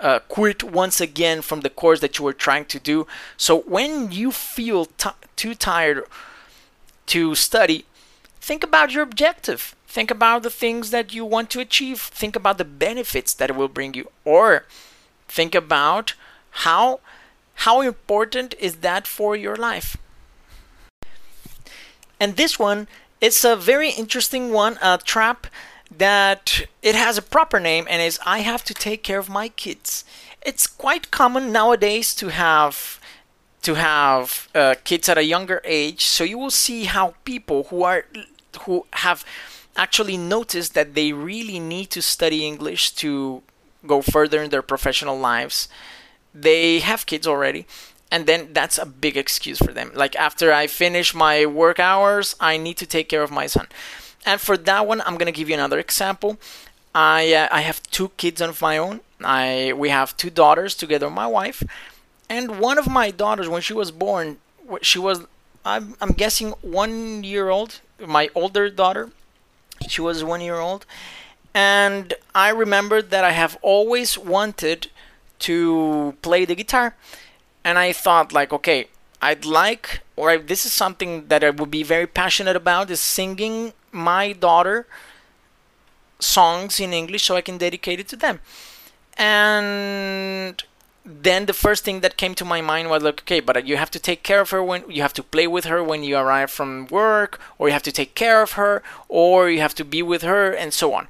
uh, 0.00 0.18
quit 0.28 0.62
once 0.62 1.00
again 1.00 1.42
from 1.42 1.60
the 1.60 1.70
course 1.70 2.00
that 2.00 2.18
you 2.18 2.24
were 2.24 2.32
trying 2.32 2.64
to 2.64 2.80
do. 2.80 3.06
So 3.36 3.60
when 3.60 4.10
you 4.10 4.32
feel 4.32 4.86
t- 4.86 5.10
too 5.36 5.54
tired 5.54 6.04
to 7.06 7.34
study, 7.34 7.84
think 8.40 8.64
about 8.64 8.92
your 8.92 9.02
objective. 9.02 9.76
Think 9.86 10.10
about 10.10 10.42
the 10.42 10.50
things 10.50 10.90
that 10.90 11.12
you 11.14 11.24
want 11.24 11.50
to 11.50 11.60
achieve. 11.60 12.00
Think 12.00 12.36
about 12.36 12.58
the 12.58 12.64
benefits 12.64 13.34
that 13.34 13.50
it 13.50 13.56
will 13.56 13.68
bring 13.68 13.94
you, 13.94 14.10
or 14.24 14.64
think 15.30 15.54
about 15.54 16.14
how 16.64 17.00
how 17.66 17.80
important 17.82 18.54
is 18.58 18.76
that 18.76 19.06
for 19.06 19.36
your 19.36 19.56
life. 19.56 19.96
And 22.18 22.36
this 22.36 22.58
one 22.58 22.88
it's 23.20 23.44
a 23.44 23.54
very 23.54 23.90
interesting 23.90 24.50
one, 24.50 24.78
a 24.80 24.98
trap 24.98 25.46
that 25.90 26.66
it 26.82 26.94
has 26.94 27.18
a 27.18 27.22
proper 27.22 27.60
name 27.60 27.86
and 27.90 28.00
is 28.00 28.18
I 28.24 28.38
have 28.38 28.64
to 28.64 28.74
take 28.74 29.02
care 29.02 29.18
of 29.18 29.28
my 29.28 29.48
kids. 29.48 30.04
It's 30.42 30.66
quite 30.66 31.10
common 31.10 31.52
nowadays 31.52 32.14
to 32.14 32.28
have 32.28 32.98
to 33.62 33.74
have 33.74 34.48
uh, 34.54 34.74
kids 34.84 35.06
at 35.08 35.18
a 35.18 35.24
younger 35.24 35.60
age, 35.64 36.06
so 36.06 36.24
you 36.24 36.38
will 36.38 36.50
see 36.50 36.84
how 36.84 37.14
people 37.24 37.64
who 37.64 37.82
are 37.82 38.06
who 38.62 38.86
have 38.94 39.22
actually 39.76 40.16
noticed 40.16 40.72
that 40.74 40.94
they 40.94 41.12
really 41.12 41.60
need 41.60 41.90
to 41.90 42.00
study 42.00 42.46
English 42.46 42.92
to 42.92 43.42
go 43.86 44.02
further 44.02 44.42
in 44.42 44.50
their 44.50 44.62
professional 44.62 45.18
lives. 45.18 45.68
They 46.34 46.80
have 46.80 47.06
kids 47.06 47.26
already, 47.26 47.66
and 48.10 48.26
then 48.26 48.52
that's 48.52 48.78
a 48.78 48.86
big 48.86 49.16
excuse 49.16 49.58
for 49.58 49.72
them. 49.72 49.92
Like 49.94 50.14
after 50.16 50.52
I 50.52 50.66
finish 50.66 51.14
my 51.14 51.46
work 51.46 51.78
hours, 51.80 52.36
I 52.40 52.56
need 52.56 52.76
to 52.78 52.86
take 52.86 53.08
care 53.08 53.22
of 53.22 53.30
my 53.30 53.46
son. 53.46 53.66
And 54.26 54.40
for 54.40 54.56
that 54.56 54.86
one, 54.86 55.02
I'm 55.06 55.16
gonna 55.16 55.32
give 55.32 55.48
you 55.48 55.54
another 55.54 55.78
example. 55.78 56.38
I 56.94 57.32
uh, 57.34 57.48
I 57.50 57.60
have 57.62 57.82
two 57.84 58.10
kids 58.16 58.40
of 58.40 58.60
my 58.60 58.78
own. 58.78 59.00
I 59.22 59.72
we 59.76 59.88
have 59.90 60.16
two 60.16 60.30
daughters 60.30 60.74
together 60.74 61.06
with 61.06 61.14
my 61.14 61.26
wife, 61.26 61.62
and 62.28 62.58
one 62.60 62.78
of 62.78 62.88
my 62.88 63.10
daughters 63.10 63.48
when 63.48 63.62
she 63.62 63.72
was 63.74 63.90
born, 63.90 64.38
she 64.82 64.98
was 64.98 65.26
I'm 65.64 65.96
I'm 66.00 66.12
guessing 66.12 66.50
one 66.62 67.24
year 67.24 67.48
old. 67.48 67.80
My 67.98 68.30
older 68.34 68.70
daughter, 68.70 69.10
she 69.88 70.00
was 70.00 70.24
one 70.24 70.40
year 70.40 70.58
old, 70.58 70.86
and 71.54 72.14
I 72.34 72.50
remembered 72.50 73.10
that 73.10 73.24
I 73.24 73.32
have 73.32 73.58
always 73.62 74.16
wanted 74.16 74.88
to 75.40 76.14
play 76.22 76.44
the 76.44 76.54
guitar, 76.54 76.94
and 77.64 77.78
I 77.78 77.92
thought 77.92 78.32
like, 78.32 78.52
okay, 78.52 78.88
I'd 79.22 79.44
like, 79.44 80.00
or 80.16 80.38
this 80.38 80.64
is 80.64 80.72
something 80.72 81.26
that 81.28 81.44
I 81.44 81.50
would 81.50 81.70
be 81.70 81.82
very 81.82 82.06
passionate 82.06 82.56
about, 82.56 82.90
is 82.90 83.00
singing 83.00 83.72
my 83.92 84.32
daughter 84.32 84.86
songs 86.18 86.80
in 86.80 86.92
English 86.92 87.24
so 87.24 87.36
I 87.36 87.40
can 87.40 87.58
dedicate 87.58 88.00
it 88.00 88.08
to 88.08 88.16
them. 88.16 88.40
And 89.16 90.62
then 91.04 91.46
the 91.46 91.52
first 91.52 91.84
thing 91.84 92.00
that 92.00 92.16
came 92.16 92.34
to 92.36 92.44
my 92.44 92.60
mind 92.60 92.88
was 92.88 93.02
like, 93.02 93.20
okay, 93.22 93.40
but 93.40 93.66
you 93.66 93.76
have 93.76 93.90
to 93.90 93.98
take 93.98 94.22
care 94.22 94.40
of 94.40 94.50
her 94.50 94.62
when 94.62 94.84
you 94.88 95.02
have 95.02 95.14
to 95.14 95.22
play 95.22 95.46
with 95.46 95.64
her 95.64 95.82
when 95.82 96.04
you 96.04 96.16
arrive 96.16 96.50
from 96.50 96.86
work, 96.86 97.40
or 97.58 97.68
you 97.68 97.72
have 97.72 97.82
to 97.82 97.92
take 97.92 98.14
care 98.14 98.42
of 98.42 98.52
her, 98.52 98.82
or 99.08 99.50
you 99.50 99.60
have 99.60 99.74
to 99.74 99.84
be 99.84 100.02
with 100.02 100.22
her, 100.22 100.52
and 100.52 100.72
so 100.72 100.94
on. 100.94 101.08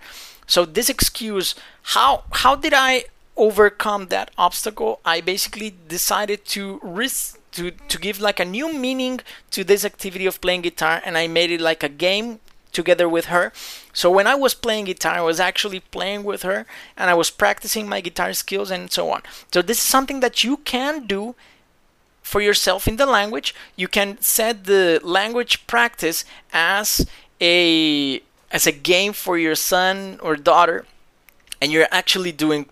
So 0.51 0.65
this 0.65 0.89
excuse, 0.91 1.55
how 1.95 2.25
how 2.43 2.57
did 2.57 2.75
I 2.75 3.05
overcome 3.37 4.09
that 4.09 4.33
obstacle? 4.37 4.99
I 5.05 5.21
basically 5.21 5.73
decided 5.87 6.45
to 6.57 6.81
risk 6.83 7.39
to 7.53 7.71
to 7.71 7.99
give 7.99 8.21
like 8.21 8.41
a 8.41 8.45
new 8.45 8.69
meaning 8.75 9.21
to 9.53 9.63
this 9.63 9.85
activity 9.85 10.27
of 10.27 10.41
playing 10.41 10.63
guitar, 10.63 11.01
and 11.05 11.17
I 11.17 11.29
made 11.29 11.53
it 11.53 11.61
like 11.61 11.85
a 11.85 11.89
game 11.89 12.41
together 12.73 13.09
with 13.09 13.27
her. 13.27 13.53
So 13.93 14.11
when 14.11 14.27
I 14.27 14.35
was 14.35 14.55
playing 14.55 14.87
guitar, 14.87 15.15
I 15.19 15.21
was 15.21 15.39
actually 15.39 15.81
playing 15.81 16.25
with 16.25 16.43
her 16.43 16.67
and 16.97 17.11
I 17.11 17.15
was 17.15 17.31
practicing 17.31 17.89
my 17.89 18.01
guitar 18.01 18.33
skills 18.33 18.71
and 18.71 18.91
so 18.91 19.11
on. 19.11 19.23
So 19.53 19.63
this 19.63 19.79
is 19.79 19.85
something 19.85 20.21
that 20.21 20.45
you 20.45 20.57
can 20.59 21.07
do 21.07 21.35
for 22.23 22.41
yourself 22.41 22.87
in 22.87 22.97
the 22.97 23.07
language. 23.07 23.55
You 23.75 23.89
can 23.89 24.21
set 24.21 24.65
the 24.65 25.01
language 25.03 25.67
practice 25.67 26.25
as 26.53 27.07
a 27.41 28.23
as 28.51 28.67
a 28.67 28.73
game 28.73 29.13
for 29.13 29.39
your 29.39 29.55
son 29.55 30.19
or 30.23 30.37
daughter 30.37 30.85
and 31.61 31.73
you're 31.73 31.89
actually 31.91 32.33
doing 32.33 32.67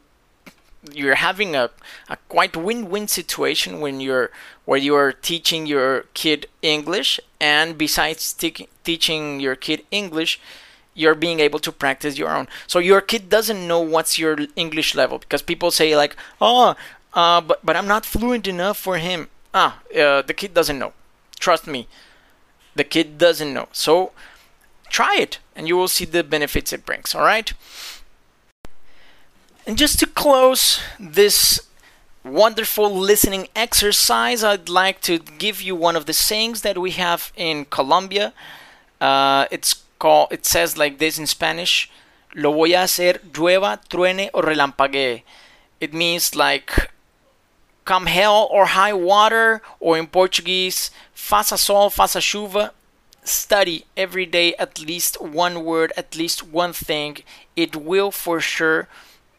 you're 0.92 1.16
having 1.16 1.56
a, 1.56 1.70
a 2.08 2.16
quite 2.28 2.56
win-win 2.56 3.08
situation 3.08 3.80
when 3.80 4.00
you're 4.00 4.30
where 4.64 4.78
you 4.78 4.94
are 4.94 5.12
teaching 5.12 5.66
your 5.66 6.02
kid 6.14 6.46
English 6.62 7.20
and 7.40 7.76
besides 7.76 8.32
te- 8.32 8.68
teaching 8.84 9.40
your 9.40 9.56
kid 9.56 9.84
English 9.90 10.40
you're 10.94 11.14
being 11.14 11.38
able 11.38 11.60
to 11.60 11.70
practice 11.70 12.18
your 12.18 12.34
own. 12.36 12.48
So 12.66 12.80
your 12.80 13.00
kid 13.00 13.28
doesn't 13.28 13.68
know 13.68 13.78
what's 13.80 14.18
your 14.18 14.36
English 14.56 14.94
level 14.94 15.18
because 15.18 15.42
people 15.42 15.70
say 15.70 15.96
like 15.96 16.16
oh 16.40 16.74
uh, 17.14 17.40
but 17.40 17.64
but 17.64 17.76
I'm 17.76 17.88
not 17.88 18.06
fluent 18.06 18.46
enough 18.46 18.78
for 18.78 18.98
him. 18.98 19.28
Ah 19.52 19.80
uh, 19.96 20.22
the 20.22 20.34
kid 20.34 20.54
doesn't 20.54 20.78
know. 20.78 20.92
Trust 21.38 21.66
me. 21.66 21.86
The 22.74 22.84
kid 22.84 23.18
doesn't 23.18 23.52
know. 23.52 23.68
So 23.72 24.12
try 24.90 25.16
it 25.16 25.38
and 25.54 25.68
you 25.68 25.76
will 25.76 25.88
see 25.88 26.04
the 26.04 26.24
benefits 26.24 26.72
it 26.72 26.86
brings, 26.86 27.14
all 27.14 27.24
right? 27.24 27.52
And 29.66 29.76
just 29.76 29.98
to 30.00 30.06
close 30.06 30.80
this 30.98 31.60
wonderful 32.24 32.94
listening 32.94 33.48
exercise, 33.54 34.42
I'd 34.44 34.68
like 34.68 35.00
to 35.02 35.18
give 35.18 35.60
you 35.60 35.74
one 35.74 35.96
of 35.96 36.06
the 36.06 36.12
sayings 36.12 36.62
that 36.62 36.78
we 36.78 36.92
have 36.92 37.32
in 37.36 37.66
Colombia. 37.66 38.32
Uh, 39.00 39.46
it's 39.50 39.84
called. 39.98 40.28
It 40.30 40.46
says 40.46 40.76
like 40.78 40.98
this 40.98 41.18
in 41.18 41.26
Spanish: 41.26 41.90
"Lo 42.34 42.52
voy 42.52 42.74
a 42.74 42.84
hacer 42.84 43.20
llueva, 43.32 43.78
truene 43.88 44.30
o 44.32 44.40
relampaguee." 44.40 45.22
It 45.80 45.94
means 45.94 46.34
like 46.34 46.90
come 47.84 48.06
hell 48.06 48.48
or 48.50 48.66
high 48.66 48.92
water, 48.92 49.62
or 49.80 49.96
in 49.96 50.06
Portuguese, 50.06 50.90
faça 51.14 51.56
sol, 51.58 51.90
faça 51.90 52.20
chuva. 52.20 52.72
Study 53.28 53.84
every 53.96 54.24
day 54.24 54.54
at 54.54 54.80
least 54.80 55.20
one 55.20 55.64
word, 55.64 55.92
at 55.96 56.16
least 56.16 56.42
one 56.42 56.72
thing. 56.72 57.18
It 57.56 57.76
will 57.76 58.10
for 58.10 58.40
sure 58.40 58.88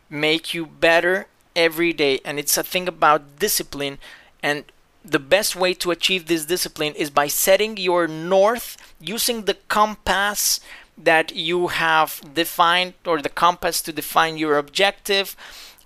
make 0.10 0.54
you 0.54 0.66
better 0.66 1.28
every 1.56 1.92
day. 1.94 2.20
And 2.24 2.38
it's 2.40 2.58
a 2.58 2.64
thing 2.64 2.88
about 2.88 3.40
discipline. 3.40 3.98
And 4.44 4.66
the 5.04 5.20
best 5.20 5.56
way 5.56 5.74
to 5.76 5.92
achieve 5.92 6.28
this 6.28 6.46
discipline 6.46 6.94
is 6.96 7.10
by 7.10 7.28
setting 7.28 7.78
your 7.78 8.08
north 8.08 8.78
using 9.00 9.46
the 9.46 9.56
compass 9.68 10.60
that 10.98 11.36
you 11.36 11.68
have 11.68 12.22
defined 12.34 12.94
or 13.06 13.22
the 13.22 13.30
compass 13.30 13.82
to 13.82 13.94
define 13.94 14.38
your 14.38 14.58
objective. 14.58 15.36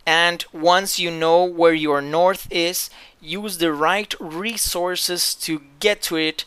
And 0.05 0.43
once 0.51 0.99
you 0.99 1.09
know 1.09 1.45
where 1.45 1.73
your 1.73 2.01
north 2.01 2.47
is 2.51 2.89
use 3.21 3.59
the 3.59 3.71
right 3.71 4.13
resources 4.19 5.33
to 5.35 5.61
get 5.79 6.01
to 6.03 6.17
it 6.17 6.43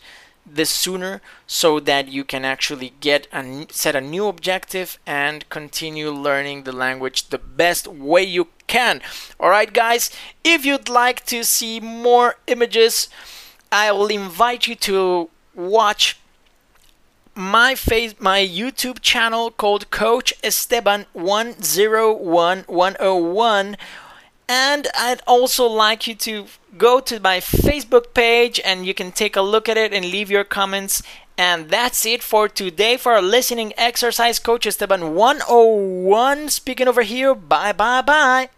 the 0.51 0.65
sooner 0.65 1.21
so 1.45 1.79
that 1.79 2.07
you 2.07 2.23
can 2.23 2.43
actually 2.45 2.93
get 2.99 3.27
and 3.31 3.71
set 3.71 3.95
a 3.95 4.01
new 4.01 4.25
objective 4.27 4.97
and 5.05 5.47
continue 5.49 6.09
learning 6.09 6.63
the 6.63 6.71
language 6.71 7.29
the 7.29 7.37
best 7.37 7.87
way 7.87 8.23
you 8.23 8.47
can. 8.67 9.01
All 9.39 9.49
right, 9.49 9.71
guys, 9.71 10.09
if 10.43 10.65
you'd 10.65 10.89
like 10.89 11.25
to 11.27 11.43
see 11.43 11.79
more 11.79 12.37
images, 12.47 13.09
I 13.71 13.91
will 13.91 14.07
invite 14.07 14.65
you 14.67 14.75
to 14.75 15.29
watch 15.55 16.19
my 17.35 17.75
face 17.75 18.15
my 18.19 18.39
YouTube 18.39 18.99
channel 19.01 19.51
called 19.51 19.91
Coach 19.91 20.33
Esteban 20.43 21.05
101101 21.13 23.77
and 24.49 24.87
I'd 24.97 25.21
also 25.27 25.67
like 25.67 26.07
you 26.07 26.15
to 26.15 26.45
go 26.77 26.99
to 26.99 27.19
my 27.19 27.39
Facebook 27.39 28.13
page 28.13 28.59
and 28.63 28.85
you 28.85 28.93
can 28.93 29.11
take 29.11 29.35
a 29.35 29.41
look 29.41 29.67
at 29.67 29.77
it 29.77 29.93
and 29.93 30.05
leave 30.05 30.29
your 30.31 30.43
comments. 30.43 31.01
And 31.37 31.69
that's 31.69 32.05
it 32.05 32.23
for 32.23 32.47
today 32.49 32.97
for 32.97 33.13
our 33.13 33.21
listening 33.21 33.73
exercise. 33.77 34.39
Coach 34.39 34.65
Esteban 34.65 35.13
101 35.13 36.49
speaking 36.49 36.87
over 36.87 37.03
here. 37.03 37.35
Bye, 37.35 37.73
bye, 37.73 38.01
bye. 38.01 38.49